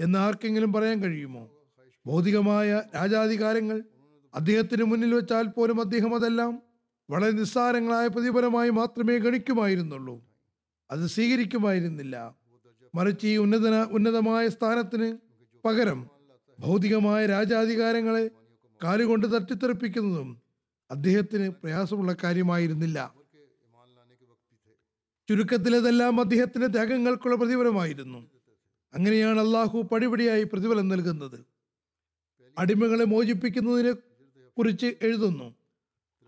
[0.00, 1.42] എന്ന് ആർക്കെങ്കിലും പറയാൻ കഴിയുമോ?
[2.06, 3.82] ഭൗതികമായ രാജാധികാരങ്ങൾ
[4.34, 6.52] അദ്ദേഹത്തിന് മുന്നിൽ വെച്ചാൽ പോലും അദ്ദേഹം അതെല്ലാം
[7.10, 10.24] വളരെ നിസ്സാരങ്ങളായ പ്രതിഫലമായി മാത്രമേ ഗണിക്കുമായിരുന്നുള്ളൂ.
[10.90, 12.36] അത് സ്വീകരിക്കുമായിരുന്നില്ല.
[12.94, 15.16] മറിച്ച് ഈ ഉന്നതന ഉന്നതമായ സ്ഥാനത്തിന്
[15.64, 16.10] പകരം
[16.60, 18.30] ഭൗതികമായ രാജാധികാരങ്ങളെ
[18.84, 20.42] കാലുകൊണ്ട് തട്ടിത്തെറിപ്പിക്കുന്നതും
[20.90, 23.14] അദ്ദേഹത്തിന് പ്രയാസമുള്ള കാര്യമായിരുന്നില്ല.
[25.28, 28.30] ചുരുക്കത്തിലതെല്ലാം അദ്ദേഹത്തിന്റെ ത്യാഗങ്ങൾക്കുള്ള പ്രതിഫലമായിരുന്നു.
[28.94, 31.44] അങ്ങനെയാണ് അള്ളാഹു പടിപടിയായി പ്രതിഫലം നൽകുന്നത്.
[32.58, 33.92] അടിമകളെ മോചിപ്പിക്കുന്നതിനെ
[34.58, 35.63] കുറിച്ച് എഴുതുന്നു.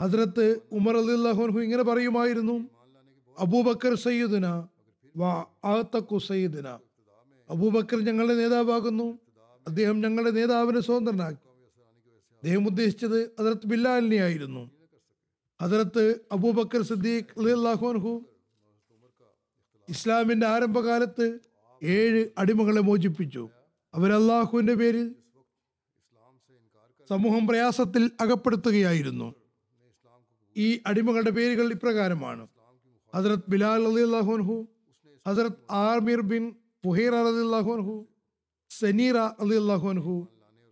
[0.02, 2.70] ഹസ്രത്ത് ഉമർ അലിഹു ഇങ്ങനെ പറയുമായിരുന്നു
[3.38, 4.46] അബൂബക്കർ സയ്യിദുന
[5.16, 5.44] വാ
[7.50, 9.18] അബൂബക്കർ ഞങ്ങളുടെ നേതാവാകുന്നു
[9.66, 11.48] അദ്ദേഹം ഞങ്ങളുടെ നേതാവിനെ സ്വതന്ത്രനാക്കി.
[12.34, 14.70] അദ്ദേഹം ഉദ്ദേശിച്ചത് ഹസരത്ത് ബില്ലാലിനെ ആയിരുന്നു.
[15.62, 18.24] ഹസരത്ത് അബൂബക്കർ സിദ്ദീഖ് അലിഹു
[19.88, 21.38] ഇസ്ലാമിന്റെ ആരംഭകാലത്ത്
[21.84, 23.48] ഏഴ് അടിമകളെ മോചിപ്പിച്ചു.
[23.94, 25.14] അവർ അള്ളാഹുവിന്റെ പേരിൽ
[27.08, 29.34] സമൂഹം പ്രയാസത്തിൽ അകപ്പെടുത്തുകയായിരുന്നു.
[30.56, 32.44] ഈ അടിമകളുടെ പേരുകൾ ഇപ്രകാരമാണ്.
[33.14, 34.56] ഹസരത് ബിലാൽ അലി അള്ളാഹുൻഹു
[35.26, 36.44] ഹസരത് ആർമിർ ബിൻ
[36.84, 37.94] ഫുഹൈർ അലി അള്ളാഹുൻഹു
[38.70, 40.14] സനീറ അലി അള്ളാഹുൻഹു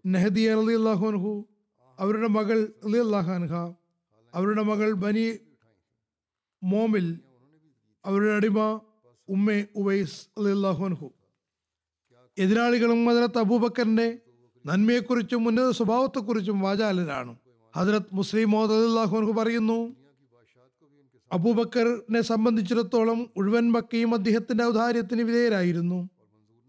[0.05, 1.33] നെഹദിയ അലി അള്ളാഹുൻഹു
[1.99, 3.53] അവരുടെ മകൾ അലി അള്ളാഹാൻഹ
[4.35, 5.27] അവരുടെ മകൾ ബനി
[6.63, 7.07] മോമിൽ
[8.05, 8.59] അവരുടെ അടിമ
[9.29, 11.09] ഉമ്മെ ഉവൈസ് അലി അള്ളാഹുൻഹു
[12.39, 14.19] എതിരാളികളും ഹസരത്ത് അബൂബക്കറിന്റെ
[14.65, 17.33] നന്മയെക്കുറിച്ചും ഉന്നത സ്വഭാവത്തെക്കുറിച്ചും വാചാലരാണ്.
[17.77, 19.97] ഹജറത്ത് മുസ്ലിം അള്ളാഹുൻഹു പറയുന്നു
[21.33, 26.09] അബൂബക്കറിനെ സംബന്ധിച്ചിടത്തോളം മുഴുവൻ മക്കയും അദ്ദേഹത്തിന്റെ ഔദാര്യത്തിന് വിധേയരായിരുന്നു.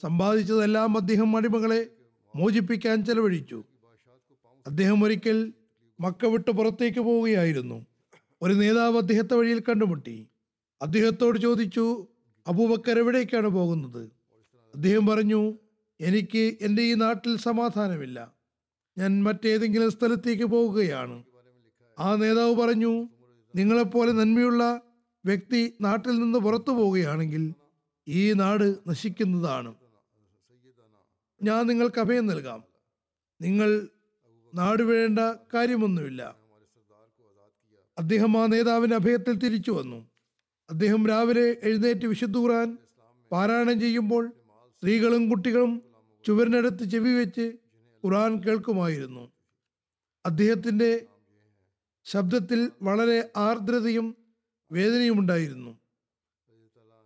[0.01, 1.87] സമ്പാദിച്ചതെല്ലാം അദ്ദേഹം അടിമകളെ
[2.35, 3.63] മോചിപ്പിക്കാൻ ചെലവഴിച്ചു.
[4.67, 5.53] അദ്ദേഹം ഒരിക്കൽ
[5.99, 7.85] മക്ക വിട്ട് പുറത്തേക്ക് പോവുകയായിരുന്നു.
[8.41, 10.27] ഒരു നേതാവ് അദ്ദേഹത്തെ വഴിയിൽ കണ്ടുമുട്ടി.
[10.81, 12.07] അദ്ദേഹത്തോട് ചോദിച്ചു
[12.47, 14.03] അബൂബക്കർ എവിടേക്കാണ് പോകുന്നത്?
[14.75, 15.53] അദ്ദേഹം പറഞ്ഞു
[16.01, 18.34] എനിക്ക് എന്റെ ഈ നാട്ടിൽ സമാധാനമില്ല.
[18.97, 21.23] ഞാൻ മറ്റേതെങ്കിലും സ്ഥലത്തേക്ക് പോവുകയാണ്.
[21.99, 23.09] ആ നേതാവ് പറഞ്ഞു
[23.55, 24.81] നിങ്ങളെപ്പോലെ നന്മയുള്ള
[25.25, 27.53] വ്യക്തി നാട്ടിൽ നിന്ന് പുറത്തു പോവുകയാണെങ്കിൽ
[28.07, 29.75] ഈ നാട് നശിക്കുന്നതാണ്.
[31.43, 32.63] ഞാൻ നിങ്ങൾക്ക് അഭയം നൽകാം.
[33.41, 33.87] നിങ്ങൾ
[34.55, 35.19] നാട് വേണ്ട
[35.53, 36.35] കാര്യമൊന്നുമില്ല.
[37.97, 40.09] അദ്ദേഹം ആ നേതാവിന്റെ അഭയത്തിൽ തിരിച്ചു വന്നു.
[40.69, 42.77] അദ്ദേഹം രാവിലെ എഴുന്നേറ്റ് വിശുദ്ധ ഖുർആൻ
[43.31, 44.31] പാരായണം ചെയ്യുമ്പോൾ
[44.77, 45.81] സ്ത്രീകളും കുട്ടികളും
[46.25, 47.53] ചുവരിനടുത്ത് ചെവി വെച്ച്
[48.05, 49.31] ഖുർആൻ കേൾക്കുമായിരുന്നു.
[50.25, 51.05] അദ്ദേഹത്തിന്റെ
[52.03, 54.17] ശബ്ദത്തിൽ വളരെ ആർദ്രതയും
[54.71, 55.79] വേദനയും ഉണ്ടായിരുന്നു.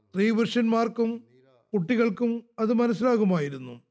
[0.09, 1.27] സ്ത്രീ പുരുഷന്മാർക്കും
[1.73, 3.81] കുട്ടികൾക്കും അത് മനസ്സിലാകുമായിരുന്നു.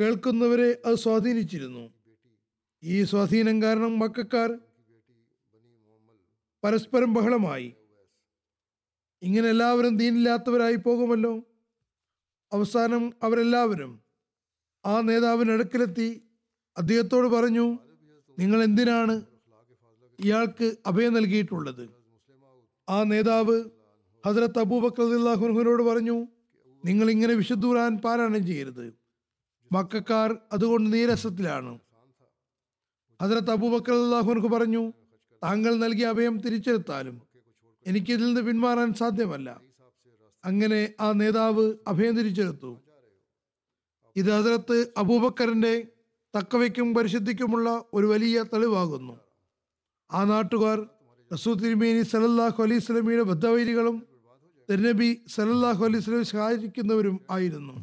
[0.00, 1.92] കേൾക്കുന്നവരെ അത് സ്വാധീനിച്ചിരുന്നു.
[2.82, 4.58] ഈ സ്വാധീനം കാരണം മക്കാർ
[6.64, 7.74] പരസ്പരം ബഹളമായി.
[9.22, 11.38] ഇങ്ങനെ എല്ലാവരും ദീനില്ലാത്തവരായി പോകുമല്ലോ?
[12.52, 14.01] അവസാനം അവരെല്ലാവരും
[14.86, 16.22] ആ നേതാവിന് അടുക്കലെത്തി
[16.78, 17.78] അദ്ദേഹത്തോട് പറഞ്ഞു
[18.38, 19.22] നിങ്ങൾ എന്തിനാണ്
[20.20, 21.88] ഇയാൾക്ക് അഭയം നൽകിയിട്ടുള്ളത്?
[22.88, 23.64] ആ നേതാവ്
[24.26, 26.26] ഹസരത്ത് അബൂബക്കർ അള്ളാഹുനോട് പറഞ്ഞു
[26.84, 28.94] നിങ്ങൾ ഇങ്ങനെ വിശുദ്ധൂറാൻ പാരായണം ചെയ്യരുത്.
[29.72, 31.78] മക്കാർ അതുകൊണ്ട് നീരസത്തിലാണ്.
[33.22, 33.50] ഹസരത്ത്
[33.90, 34.92] അള്ളാഹുനക്ക് പറഞ്ഞു
[35.44, 37.22] താങ്കൾ നൽകിയ അഭയം തിരിച്ചെടുത്താലും
[37.86, 39.60] എനിക്കിതിൽ നിന്ന് പിന്മാറാൻ സാധ്യമല്ല.
[40.44, 42.91] അങ്ങനെ ആ നേതാവ് അഭയം തിരിച്ചെടുത്തു.
[44.16, 45.74] ഇത് ഹജറത്ത് അബൂബക്കറിന്റെ
[46.36, 49.14] തക്കവയ്ക്കും പരിശുദ്ധിക്കുമുള്ള ഒരു വലിയ തെളിവാകുന്നു.
[50.10, 50.78] ആ നാട്ടുകാർ
[51.32, 53.96] റസൂ തിരുമേനി സലല്ലാഹു അലൈഹി സ്വലമിയുടെ ബദ്ധവൈരികളും
[54.68, 57.74] തിരുനബി സലല്ലാഹു അലൈഹി സഹായിക്കുന്നവരും ആയിരുന്നു.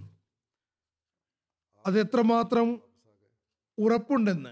[1.86, 2.68] അതെത്രമാത്രം
[3.78, 4.52] ഉറപ്പുണ്ടെന്ന്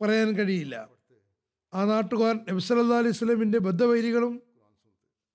[0.00, 0.74] പറയാൻ കഴിയില്ല.
[1.72, 4.34] ആ നാട്ടുകാർ നബി സല്ലാ അലൈഹി സ്വലമിന്റെ ബദ്ധവൈരികളും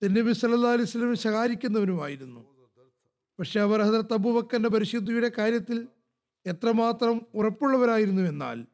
[0.01, 2.41] തിരുനബി സല്ലാ അലൈഹി സ്വലമി സഹായിക്കുന്നവരുമായിരുന്നു
[3.39, 5.87] പക്ഷെ അവർ ഹസരത്ത് അബൂബക്കറിന്റെ പരിശുദ്ധിയുടെ കാര്യത്തിൽ
[6.45, 8.65] എത്രമാത്രം ഉറപ്പുള്ളവരായിരുന്നു എന്നാൽ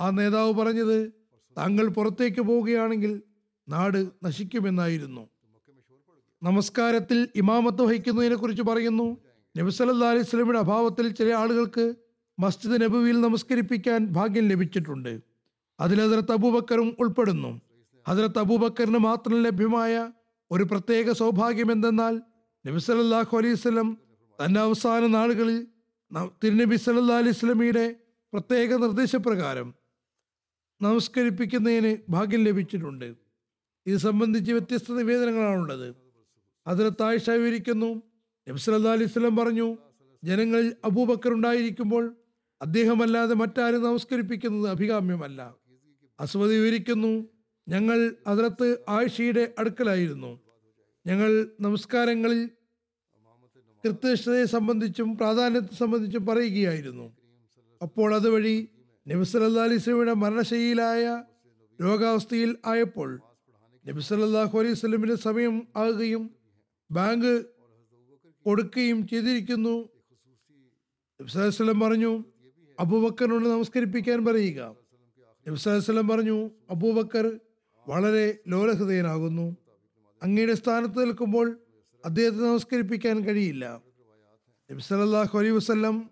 [0.00, 1.12] ആ നേതാവ് പറഞ്ഞത്
[1.58, 3.22] താങ്കൾ പുറത്തേക്ക് പോവുകയാണെങ്കിൽ
[3.68, 5.28] നാട് നശിക്കുമെന്നായിരുന്നു.
[6.42, 9.16] നമസ്കാരത്തിൽ ഇമാമത്ത് വഹിക്കുന്നതിനെ കുറിച്ച് പറയുന്നു
[9.56, 11.94] നബിസല്ലാ അലൈഹി സ്വലമിയുടെ അഭാവത്തിൽ ചില ആളുകൾക്ക്
[12.38, 15.20] മസ്ജിദ് നബുവിൽ നമസ്കരിപ്പിക്കാൻ ഭാഗ്യം ലഭിച്ചിട്ടുണ്ട്.
[15.80, 17.60] അതിൽ ഹജറത്ത് അബൂബക്കറും ഉൾപ്പെടുന്നു.
[18.08, 20.12] ഹജറത്ത് അബൂബക്കറിന് മാത്രം ലഭ്യമായ
[20.50, 22.22] ഒരു പ്രത്യേക സൗഭാഗ്യം എന്തെന്നാൽ
[22.64, 23.98] നബി സല്ലല്ലാഹു അലൈഹി സ്വലം
[24.44, 25.66] തന്റെ അവസാന നാളുകളിൽ
[26.44, 27.96] തിരുനബി സല്ലാ അലൈഹി സ്വലമിയുടെ
[28.32, 29.74] പ്രത്യേക നിർദ്ദേശപ്രകാരം
[30.82, 33.14] നമസ്കരിപ്പിക്കുന്നതിന് ഭാഗ്യം ലഭിച്ചിട്ടുണ്ട്.
[33.86, 35.88] ഇത് സംബന്ധിച്ച് വ്യത്യസ്ത നിവേദനങ്ങളാണുള്ളത്.
[36.68, 37.90] ഹജറത്ത് ആയിഷ വിവരിക്കുന്നു
[38.46, 39.76] അലൈഹി വസല്ലം പറഞ്ഞു
[40.24, 42.16] ജനങ്ങളിൽ അബൂബക്കർ ഉണ്ടായിരിക്കുമ്പോൾ
[42.60, 45.56] അദ്ദേഹമല്ലാതെ മറ്റാരും നമസ്കരിപ്പിക്കുന്നത് അഭികാമ്യമല്ല.
[46.20, 47.12] അസ്വദ് വിവരിക്കുന്നു
[47.68, 50.41] ഞങ്ങൾ അതിലത്ത് ആയിഷയുടെ അടുക്കലായിരുന്നു.
[51.06, 52.50] ഞങ്ങൾ നമസ്കാരങ്ങളിൽ
[53.84, 57.16] കൃത്യനിഷ്ഠതയെ സംബന്ധിച്ചും പ്രാധാന്യത്തെ സംബന്ധിച്ചും പറയുകയായിരുന്നു.
[57.82, 58.68] അപ്പോൾ അതുവഴി
[59.08, 61.24] നബി സല്ലല്ലാഹു അലൈഹി വസല്ലമയുടെ മരണശൈലിയിലായ
[61.82, 63.20] രോഗാവസ്ഥയിൽ ആയപ്പോൾ
[63.86, 66.30] നബി സല്ലല്ലാഹു അലൈഹി സ്വലമിന്റെ സമയം ആകുകയും
[66.92, 67.44] ബാങ്ക്
[68.46, 69.88] കൊടുക്കുകയും ചെയ്തിരിക്കുന്നു.
[71.20, 72.24] നബി സല്ലല്ലാഹു പറഞ്ഞു
[72.80, 74.76] അബൂബക്കറിനോട് നമസ്കരിപ്പിക്കാൻ പറയുക.
[75.46, 77.40] നബി സല്ലല്ലാഹു പറഞ്ഞു അബൂബക്കർ
[77.88, 79.61] വളരെ ലോലഹൃദയനാകുന്നു.
[80.22, 81.60] അങ്ങയുടെ സ്ഥാനത്ത് നിൽക്കുമ്പോൾ
[82.04, 83.82] അദ്ദേഹത്തെ നമസ്കരിപ്പിക്കാൻ കഴിയില്ല.
[84.70, 86.10] നബി സല്ലല്ലാഹു അലൈഹി വസല്ലം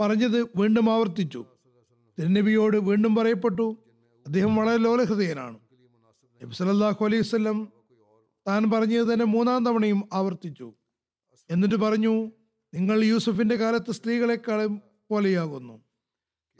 [0.00, 1.44] പറഞ്ഞത് വീണ്ടും ആവർത്തിച്ചു.
[2.18, 3.76] തിരുനബിയോട് വീണ്ടും പറയപ്പെട്ടു
[4.26, 5.58] അദ്ദേഹം വളരെ ലോലഹൃദയനാണ്.
[6.42, 7.72] നബി സല്ലല്ലാഹു അലൈഹി വസല്ലം
[8.48, 10.72] താൻ പറഞ്ഞത് തന്നെ മൂന്നാം തവണയും ആവർത്തിച്ചു.
[11.50, 12.30] എന്നിട്ട് പറഞ്ഞു
[12.74, 15.84] നിങ്ങൾ യൂസുഫിന്റെ കാലത്ത് സ്ത്രീകളെക്കാളും പോലെയാകുന്നു.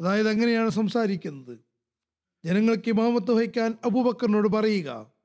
[0.01, 1.59] അതായത് അങ്ങനെയാണ് സംസാരിക്കുന്നത്.
[2.45, 5.20] ജനങ്ങൾക്ക് ഇമാമത്ത് വഹിക്കാൻ അബൂബക്കറിനോട് പറയുക.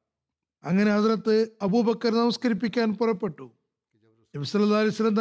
[0.65, 3.51] അങ്ങനെ ഹസ്രത്ത് അബൂബക്കർ നമസ്കരിപ്പിക്കാൻ പുറപ്പെട്ടു.
[4.35, 4.45] നബി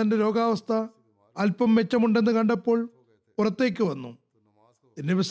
[0.00, 0.72] തന്റെ രോഗാവസ്ഥ
[1.36, 2.90] അല്പം മെച്ചമുണ്ടെന്ന് കണ്ടപ്പോൾ
[3.38, 4.18] പുറത്തേക്ക് വന്നു.
[5.00, 5.22] നബി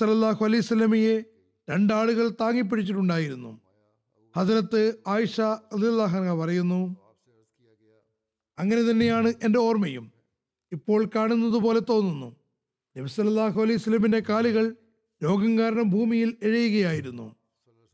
[0.44, 1.24] അലൈഹി സ്വലമിയെ
[1.70, 3.62] രണ്ടാളുകൾ താങ്ങിപ്പിടിച്ചിട്ടുണ്ടായിരുന്നു.
[4.38, 5.42] ഹസരത്ത് ആയിഷ
[6.16, 6.98] അൻഹ പറയുന്നു
[8.60, 10.12] അങ്ങനെ തന്നെയാണ് എന്റെ ഓർമ്മയും.
[10.72, 12.36] ഇപ്പോൾ കാണുന്നത് പോലെ തോന്നുന്നു.
[12.98, 13.22] നബി
[13.60, 14.76] അലൈഹി സ്വലമിന്റെ കാലുകൾ
[15.24, 17.36] രോഗം കാരണം ഭൂമിയിൽ എഴയുകയായിരുന്നു.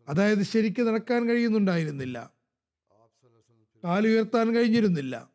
[0.10, 2.34] അതായത് ശരിക്ക് നടക്കാൻ കഴിയുന്നുണ്ടായിരുന്നില്ല.
[3.84, 5.30] കാലുയർത്താൻ കഴിഞ്ഞിരുന്നില്ല.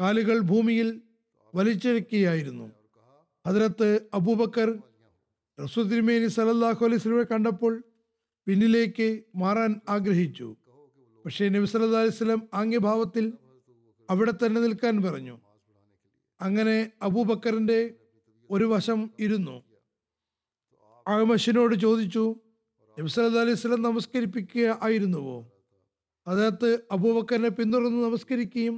[0.00, 1.02] കാലുകൾ ഭൂമിയിൽ
[1.54, 2.72] വലിച്ചിഴക്കുകയായിരുന്നു.
[3.46, 4.78] ഹദരത്ത് അബൂബക്കർ
[6.26, 7.82] സല്ലല്ലാഹു അലൈഹി വസല്ലമയെ കണ്ടപ്പോൾ
[8.46, 10.56] പിന്നിലേക്ക് മാറാൻ ആഗ്രഹിച്ചു.
[11.24, 13.32] പക്ഷേ നബി സല്ലല്ലാഹു അലൈഹി വസല്ലം ആംഗ്യഭാവത്തിൽ
[14.10, 15.40] അവിടെ തന്നെ നിൽക്കാൻ പറഞ്ഞു.
[16.40, 17.94] അങ്ങനെ അബൂബക്കറിന്റെ
[18.50, 19.62] ഒരു വശം ഇരുന്നു.
[21.08, 22.34] ആമശിനോട് ചോദിച്ചു
[22.96, 25.36] നബി സല്ലല്ലാഹു അലൈഹി വസല്ലം നമസ്കരിപ്പിക്കുക ആയിരുന്നുവോ
[26.26, 28.76] അതിനകത്ത് അബൂബക്കറിനെ പിന്തുടർന്ന് നമസ്കരിക്കുകയും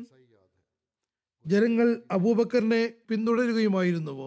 [1.46, 4.26] ജനങ്ങൾ അബൂബക്കറിനെ പിന്തുടരുകയുമായിരുന്നുവോ?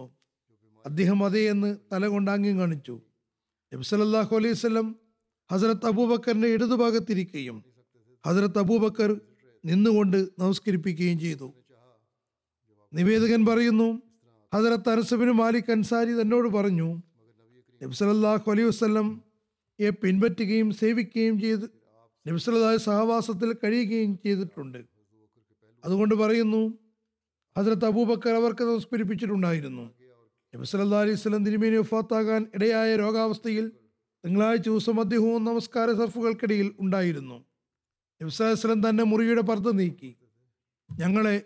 [0.86, 2.94] അദ്ദേഹം അതേ എന്ന് തല കൊണ്ടാങ്ങി കാണിച്ചു.
[3.72, 4.86] നബി സല്ലല്ലാഹു അലൈഹി വസല്ലം
[5.50, 7.58] ഹസരത്ത് അബൂബക്കറിന്റെ ഇടതുഭാഗത്തിരിക്കുകയും
[8.24, 9.10] ഹസരത്ത് അബൂബക്കർ
[9.64, 11.48] നിന്നുകൊണ്ട് നമസ്കരിപ്പിക്കുകയും ചെയ്തു.
[12.92, 13.88] നിവേദകൻ പറയുന്നു
[14.52, 16.88] ഹസരത്ത് അനസബിന് മാലിക് അൻസാരി തന്നോട് പറഞ്ഞു
[17.80, 19.06] നബി സല്ലല്ലാഹു അലൈഹി വസല്ലം
[19.80, 21.64] യെ പിൻപറ്റുകയും സേവിക്കുകയും ചെയ്ത്
[22.28, 24.84] നബി സല്ലല്ലാഹു സഹവാസത്തിൽ കഴിയുകയും ചെയ്തിട്ടുണ്ട്.
[25.84, 26.78] അതുകൊണ്ട് പറയുന്നു
[27.58, 29.82] ഹസരത്ത് അബൂബക്കർ അവർക്ക് നമസ്കരിപ്പിച്ചിട്ടുണ്ടായിരുന്നു.
[30.54, 33.72] നബി സല്ലല്ലാഹു അലൈഹി വസല്ലം തിരുമേനി വഫാത്താകാൻ ഇടയായ രോഗാവസ്ഥയിൽ
[34.24, 37.44] തിങ്കളാഴ്ച ദിവസം അദ്ദേഹവും നമസ്കാര സർഫുകൾക്കിടയിൽ ഉണ്ടായിരുന്നു.
[38.22, 40.16] നബി സല്ലല്ലാഹു തന്നെ മുറിയുടെ പർദ്ദ നീക്കി.
[40.98, 41.42] ഞങ്ങളെ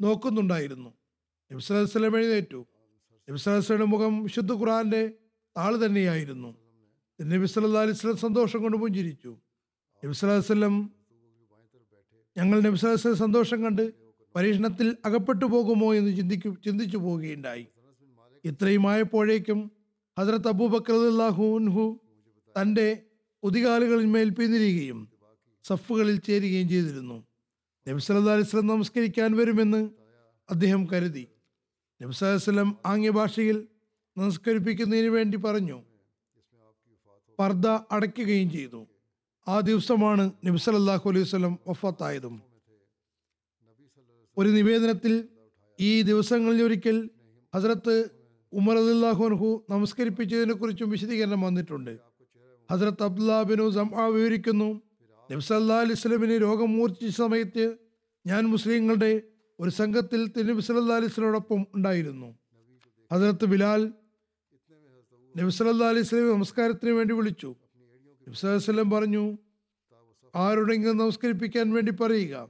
[0.00, 0.90] നോക്കുന്നുണ്ടായിരുന്നു.
[1.52, 2.66] നബി സല്ലല്ലാഹു അലൈഹി എഴുന്നേറ്റു.
[3.30, 5.12] നബി സല്ലല്ലാഹു മുഖം വിശുദ്ധ ഖുറാന്റെ
[5.56, 6.63] ആൾ തന്നെയായിരുന്നു.
[7.20, 9.32] നബി സല്ലാ അലൈഹി വസല്ലം സന്തോഷം കൊണ്ട് പുഞ്ചിരിച്ചു.
[10.02, 10.74] നബി അലൈഹി വസല്ലം
[12.36, 13.84] ഞങ്ങൾ നബി അലൈഹി വസല്ലം സന്തോഷം കണ്ട്
[14.34, 17.66] പരീക്ഷണത്തിൽ അകപ്പെട്ടു പോകുമോ എന്ന് ചിന്തിക്കു ചിന്തിച്ചു പോവുകയുണ്ടായി.
[18.44, 19.70] ഇത്രയുമായപ്പോഴേക്കും
[20.18, 21.84] ഹസ്രത്ത് അബൂബക്കർ അള്ളാഹുൻഹു
[22.56, 22.88] തന്റെ
[23.42, 25.08] ഉദികാലുകളിന്മേൽ പിന്തിരിയുകയും
[25.64, 27.16] സഫുകളിൽ ചേരുകയും ചെയ്തിരുന്നു.
[27.86, 29.82] നബി സല്ലാ അലൈഹി വസല്ലം നമസ്കരിക്കാൻ വരുമെന്ന്
[30.48, 31.24] അദ്ദേഹം കരുതി.
[32.00, 33.68] നബി വസല്ലം ആംഗ്യ ഭാഷയിൽ
[34.16, 35.78] നമസ്കരിപ്പിക്കുന്നതിന് വേണ്ടി പറഞ്ഞു.
[37.38, 38.86] പർദ്ദ അടയ്ക്കുകയും ചെയ്തു.
[39.48, 42.42] ആ ദിവസമാണ് നബി സല്ലല്ലാഹു അലൈഹി വസല്ലം വഫാത്തായതും.
[44.38, 45.28] ഒരു നിവേദനത്തിൽ
[45.80, 47.10] ഈ ദിവസങ്ങളിൽ ഒരിക്കൽ
[47.54, 48.10] ഹസരത്ത്
[48.52, 51.98] ഉമർ അള്ളാഹുൻഹു നമസ്കരിപ്പിച്ചതിനെ കുറിച്ചും വിശദീകരണം വന്നിട്ടുണ്ട്.
[52.70, 54.80] ഹസരത്ത് അബ്ദുല്ലാ ബിനു സംആ വിവരിക്കുന്നു
[55.32, 57.76] നബി സല്ലല്ലാഹു അലൈഹി സ്വലമിന് രോഗം മൂർച്ഛിച്ച സമയത്ത്
[58.26, 59.22] ഞാൻ മുസ്ലിങ്ങളുടെ
[59.60, 62.38] ഒരു സംഘത്തിൽ നബി സല്ലാ അലൈഹി സ്വലോടൊപ്പം ഉണ്ടായിരുന്നു.
[63.12, 63.92] ഹസരത്ത് ബിലാൽ
[65.36, 67.54] നബി സല്ലല്ലാഹു അലൈഹി വസല്ലം നമസ്കാരത്തിന് വേണ്ടി വിളിച്ചു.
[68.26, 69.38] നബി സല്ലല്ലാഹു പറഞ്ഞു
[70.34, 72.48] ആരോടെങ്കിലും നമസ്കരിപ്പിക്കാൻ വേണ്ടി പറയുക.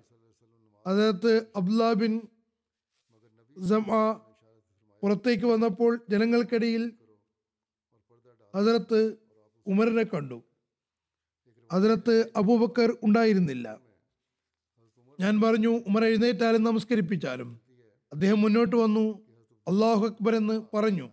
[0.86, 2.20] അതിനകത്ത് അബ്ദുല്ലാ ബിൻ
[5.02, 6.92] പുറത്തേക്ക് വന്നപ്പോൾ ജനങ്ങൾക്കിടയിൽ
[8.54, 9.16] അതിനകത്ത്
[9.66, 10.42] ഉമറിനെ കണ്ടു.
[11.72, 13.80] അതിനകത്ത് അബൂബക്കർ ഉണ്ടായിരുന്നില്ല.
[15.20, 17.60] ഞാൻ പറഞ്ഞു ഉമർ എഴുന്നേറ്റാലും നമസ്കരിപ്പിച്ചാലും.
[18.12, 19.04] അദ്ദേഹം മുന്നോട്ട് വന്നു
[19.68, 21.08] അള്ളാഹു അക്ബർ എന്ന് പറഞ്ഞു.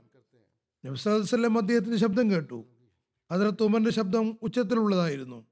[0.86, 2.66] നബ്സാസ്ലം അദ്ദേഹത്തിന്റെ ശബ്ദം കേട്ടു.
[3.32, 5.46] അതിനകത്ത് ഉമറിന്റെ ശബ്ദം ഉച്ചത്തിലുള്ളതായിരുന്നു.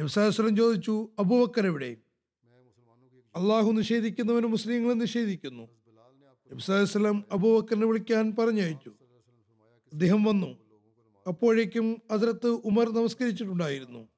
[0.00, 1.96] നബ്സാസ്ലം ചോദിച്ചു അബൂബക്കർ എവിടെ?
[3.36, 5.68] അള്ളാഹു നിഷേധിക്കുന്നവന് മുസ്ലിങ്ങളെ നിഷേധിക്കുന്നു.
[6.52, 8.92] നബ്സാസ്ലം അബൂബക്കറിനെ വിളിക്കാൻ പറഞ്ഞയച്ചു.
[9.92, 10.58] അദ്ദേഹം വന്നു.
[11.26, 14.08] അപ്പോഴേക്കും അതിലത്ത് ഉമർ നമസ്കരിച്ചിട്ടുണ്ടായിരുന്നു.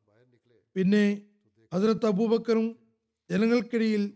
[0.74, 1.22] പിന്നെ
[1.72, 2.76] അതിലത്ത് അബൂബക്കറും
[3.30, 4.12] ജനങ്ങൾക്കിടയിൽ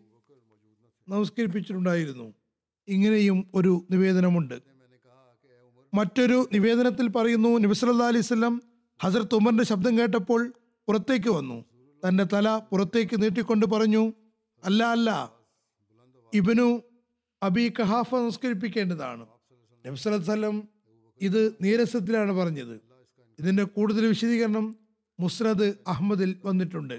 [1.08, 2.34] നമസ്കരിപ്പിച്ചിട്ടുണ്ടായിരുന്നു.
[2.88, 4.75] ഇങ്ങനെയും ഒരു നിവേദനമുണ്ട്.
[5.96, 8.54] മറ്റൊരു നിവേദനത്തിൽ പറയുന്നു നബിസ്വല്ലാ അലൈഹി സ്വലം
[9.02, 10.52] ഹസരത്ത് ഉമറിന്റെ ശബ്ദം കേട്ടപ്പോൾ
[10.88, 11.64] പുറത്തേക്ക് വന്നു.
[12.08, 14.12] തന്റെ തല പുറത്തേക്ക് നീട്ടിക്കൊണ്ട് പറഞ്ഞു
[14.64, 15.10] അല്ല അല്ല
[16.34, 16.82] ഇബനു
[17.42, 19.26] അബി കഹാഫ നമസ്കരിപ്പിക്കേണ്ടതാണ്.
[19.86, 20.68] നബ്സലം
[21.20, 22.80] ഇത് നീരസത്തിലാണ് പറഞ്ഞത്.
[23.38, 24.76] ഇതിന്റെ കൂടുതൽ വിശദീകരണം
[25.20, 26.96] മുസ്രദ് അഹമ്മദിൽ വന്നിട്ടുണ്ട്.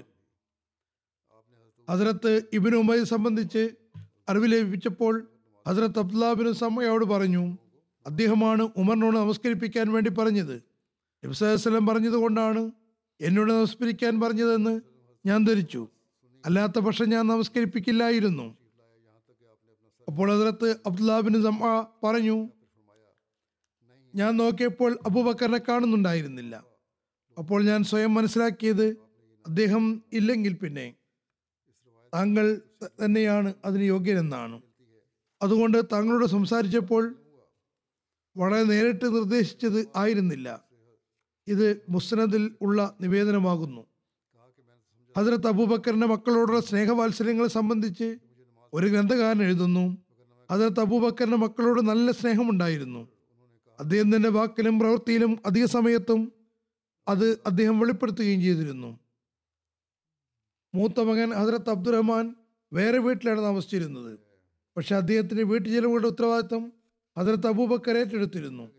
[1.88, 3.62] ഹസരത്ത് ഇബിനു ഉമയെ സംബന്ധിച്ച്
[4.28, 5.14] അറിവ് ലഭിച്ചപ്പോൾ
[5.66, 7.44] ഹസരത്ത് അബ്ദുല്ലാബിനു സമയോട് പറഞ്ഞു
[8.08, 10.62] അദ്ദേഹമാണ് ഉമറിനോട് നമസ്കരിപ്പിക്കാൻ വേണ്ടി പറഞ്ഞത്.
[11.24, 12.72] നബ്സലം പറഞ്ഞത് കൊണ്ടാണ്
[13.20, 14.80] എന്നോട് നമസ്കരിക്കാൻ പറഞ്ഞതെന്ന്
[15.26, 15.88] ഞാൻ ധരിച്ചു.
[16.46, 18.56] അല്ലാത്ത പക്ഷം ഞാൻ നമസ്കരിപ്പിക്കില്ലായിരുന്നു.
[20.08, 22.48] അപ്പോൾ അതിലത്ത് അബ്ദുല്ലാബിന് സമ പറഞ്ഞു
[24.14, 26.64] ഞാൻ നോക്കിയപ്പോൾ അബൂബക്കറിനെ കാണുന്നുണ്ടായിരുന്നില്ല.
[27.38, 28.96] അപ്പോൾ ഞാൻ സ്വയം മനസ്സിലാക്കിയത്
[29.46, 30.94] അദ്ദേഹം ഇല്ലെങ്കിൽ പിന്നെ
[32.14, 32.60] താങ്കൾ
[33.04, 34.62] തന്നെയാണ് അതിന് യോഗ്യനെന്നാണ്
[35.42, 37.14] അതുകൊണ്ട് താങ്കളോട് സംസാരിച്ചപ്പോൾ
[38.38, 40.64] വളരെ നേരിട്ട് നിർദ്ദേശിച്ചത് ആയിരുന്നില്ല.
[41.46, 43.86] ഇത് മുസ്നദിൽ ഉള്ള നിവേദനമാകുന്നു.
[45.18, 48.16] ഹസരത്ത് അബൂബക്കറിന്റെ മക്കളോടുള്ള സ്നേഹവാത്സല്യങ്ങളെ സംബന്ധിച്ച്
[48.72, 49.96] ഒരു ഗ്രന്ഥകാരൻ എഴുതുന്നു.
[50.52, 53.08] ഹസരത്ത് അബൂബക്കറിന്റെ മക്കളോട് നല്ല സ്നേഹമുണ്ടായിരുന്നു.
[53.80, 56.32] അദ്ദേഹം തന്റെ വാക്കിലും പ്രവൃത്തിയിലും അധിക സമയത്തും
[57.08, 58.98] അത് അദ്ദേഹം വെളിപ്പെടുത്തുകയും ചെയ്തിരുന്നു.
[60.74, 62.34] മൂത്ത മകൻ ഹസരത്ത് അബ്ദുറഹ്മാൻ
[62.72, 64.18] വേറെ വീട്ടിലാണ് താമസിച്ചിരുന്നത്.
[64.76, 66.77] പക്ഷെ അദ്ദേഹത്തിന്റെ വീട്ടു ചെലവുകളുടെ ഉത്തരവാദിത്തം
[67.18, 68.70] ഹജരത്ത് അബൂബക്കർ ഏറ്റെടുത്തിരുന്നു.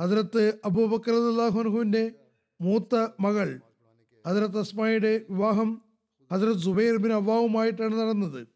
[0.00, 2.12] ഹജരത്ത് അബൂബക്കർ അള്ളാഹുനുഹുവിന്റെ
[2.60, 3.60] മൂത്ത മകൾ
[4.26, 5.82] ഹജരത്ത് അസ്മയുടെ വിവാഹം
[6.32, 8.46] ഹജരത്ത് സുബൈർ ബിൻ അവ്വാവുമായിട്ടാണ് നടന്നത്.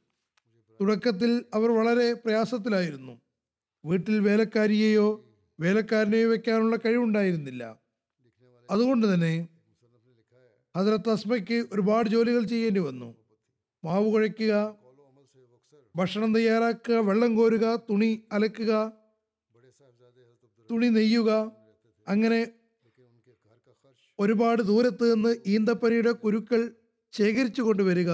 [0.81, 3.21] തുടക്കത്തിൽ അവർ വളരെ പ്രയാസത്തിലായിരുന്നു.
[3.85, 5.25] വീട്ടിൽ വേലക്കാരിയെയോ
[5.61, 7.81] വേലക്കാരനെയോ വെക്കാനുള്ള കഴിവുണ്ടായിരുന്നില്ല.
[8.71, 9.49] അതുകൊണ്ട് തന്നെ
[10.77, 13.15] ഹജരത്ത് അസ്മയ്ക്ക് ഒരുപാട് ജോലികൾ ചെയ്യേണ്ടി വന്നു.
[13.85, 14.77] മാവ് കുഴയ്ക്കുക
[15.97, 19.00] ഭക്ഷണം തയ്യാറാക്കുക വെള്ളം കോരുക തുണി അലക്കുക
[20.71, 21.31] തുണി നെയ്യുക
[22.09, 22.53] അങ്ങനെ
[24.19, 26.75] ഒരുപാട് ദൂരത്ത് നിന്ന് ഈന്തപ്പനയുടെ കുരുക്കൾ
[27.13, 28.11] ശേഖരിച്ചു കൊണ്ടുവരിക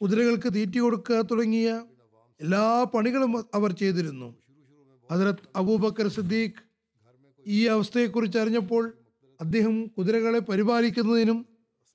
[0.00, 1.68] കുതിരകൾക്ക് തീറ്റി കൊടുക്കുക തുടങ്ങിയ
[2.40, 4.28] എല്ലാ പണികളും അവർ ചെയ്തിരുന്നു.
[5.10, 6.62] ഹജരത്ത് അബൂബക്കർ സിദ്ദീഖ്
[7.46, 8.94] ഈ അവസ്ഥയെക്കുറിച്ച് അറിഞ്ഞപ്പോൾ
[9.40, 11.46] അദ്ദേഹം കുതിരകളെ പരിപാലിക്കുന്നതിനും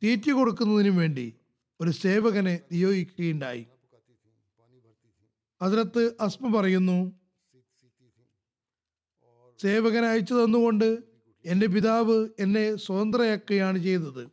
[0.04, 1.34] തീറ്റ കൊടുക്കുന്നതിനും വേണ്ടി
[1.82, 3.68] ഒരു സേവകനെ നിയോഗിക്കുകയുണ്ടായി.
[5.62, 7.21] ഹജരത്ത് അസ്മ പറയുന്നു
[9.62, 11.04] സേവകനെ അയച്ചു തന്നുകൊണ്ട്
[11.46, 14.24] എന്റെ പിതാവ് എന്നെ സ്വതന്ത്രയാക്കുകയാണ് ചെയ്തത്.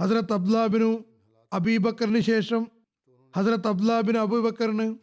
[0.00, 1.04] ഹസരത്ത് അബ്ദുലാബിനു
[1.52, 2.70] അബീബക്കറിന് ശേഷം
[3.36, 4.96] ഹസരത്ത് അബ്ദുലാബിന് അബൂബക്കറിന്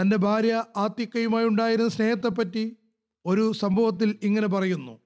[0.00, 2.76] തന്റെ ഭാര്യ ആത്തിക്കയുമായി ഉണ്ടായിരുന്ന സ്നേഹത്തെപ്പറ്റി
[3.26, 5.00] ഒരു സംഭവത്തിൽ ഇങ്ങനെ പറയുന്നു.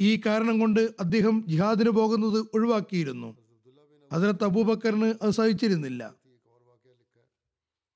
[0.00, 3.36] ഈ കാരണം കൊണ്ട് അദ്ദേഹം ജിഹാദിന് പോകുന്നത് ഒഴിവാക്കിയിരുന്നു.
[4.12, 6.21] ഹസരത്ത് അബൂബക്കറിന് അത് സഹിച്ചിരുന്നില്ല.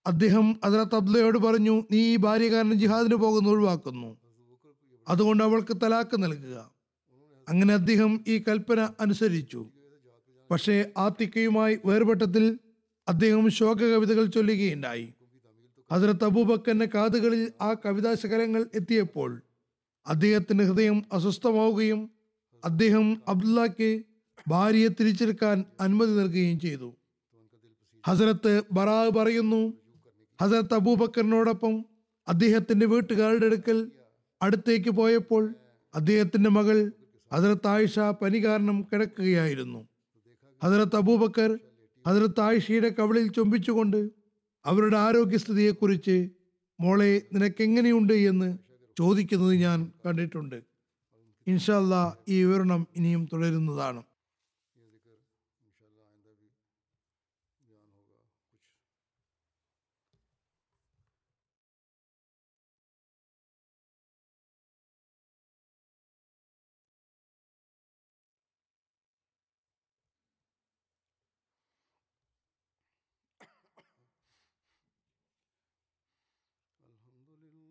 [0.07, 4.17] അദ്ദേഹം ഹസരത്ത് അബ്ദുള്ളയോട് പറഞ്ഞു നീ ഈ ഭാര്യ കാരണം ജിഹാദിന് പോകുന്ന ഒഴിവാക്കുന്നു.
[5.09, 6.71] അതുകൊണ്ട് അവൾക്ക് തലാക്ക് നൽകുക.
[7.49, 9.67] അങ്ങനെ അദ്ദേഹം ഈ കൽപ്പന അനുസരിച്ചു.
[10.51, 12.59] പക്ഷേ ആത്തിക്കയുമായി വേർപെട്ടത്തിൽ
[13.09, 15.15] അദ്ദേഹം ശോക കവിതകൾ ചൊല്ലുകയുണ്ടായി.
[15.93, 19.43] ഹസരത്ത് അബൂബക്കറിന്റെ കാതുകളിൽ ആ കവിതാശകലങ്ങൾ എത്തിയപ്പോൾ
[20.07, 22.11] അദ്ദേഹത്തിന്റെ ഹൃദയം അസ്വസ്ഥമാവുകയും
[22.65, 24.03] അദ്ദേഹം അബ്ദുള്ളക്ക്
[24.49, 26.95] ഭാര്യയെ തിരിച്ചെടുക്കാൻ അനുമതി നൽകുകയും ചെയ്തു.
[28.07, 29.86] ഹസരത്ത് ബറാ പറയുന്നു
[30.43, 31.85] ഹസരത്ത് അബൂബക്കറിനോടൊപ്പം
[32.29, 33.91] അദ്ദേഹത്തിന്റെ വീട്ടുകാരുടെ അടുക്കൽ
[34.43, 35.55] അടുത്തേക്ക് പോയപ്പോൾ
[35.95, 36.93] അദ്ദേഹത്തിന്റെ മകൾ
[37.33, 39.89] ഹസരത്ത് ആയിഷ പനി കാരണം കിടക്കുകയായിരുന്നു.
[40.63, 41.59] ഹസരത്ത് അബൂബക്കർ
[42.07, 44.11] ഹസരത്ത് ആയിഷയുടെ കവിളിൽ ചുംബിച്ചുകൊണ്ട്
[44.65, 46.31] അവരുടെ ആരോഗ്യസ്ഥിതിയെക്കുറിച്ച്
[46.81, 48.59] മോളെ നിനക്കെങ്ങനെയുണ്ട് എന്ന്
[48.97, 50.63] ചോദിക്കുന്നത് ഞാൻ കണ്ടിട്ടുണ്ട്.
[51.47, 54.03] ഇൻഷല്ല ഈ വിവരണം ഇനിയും തുടരുന്നതാണ്.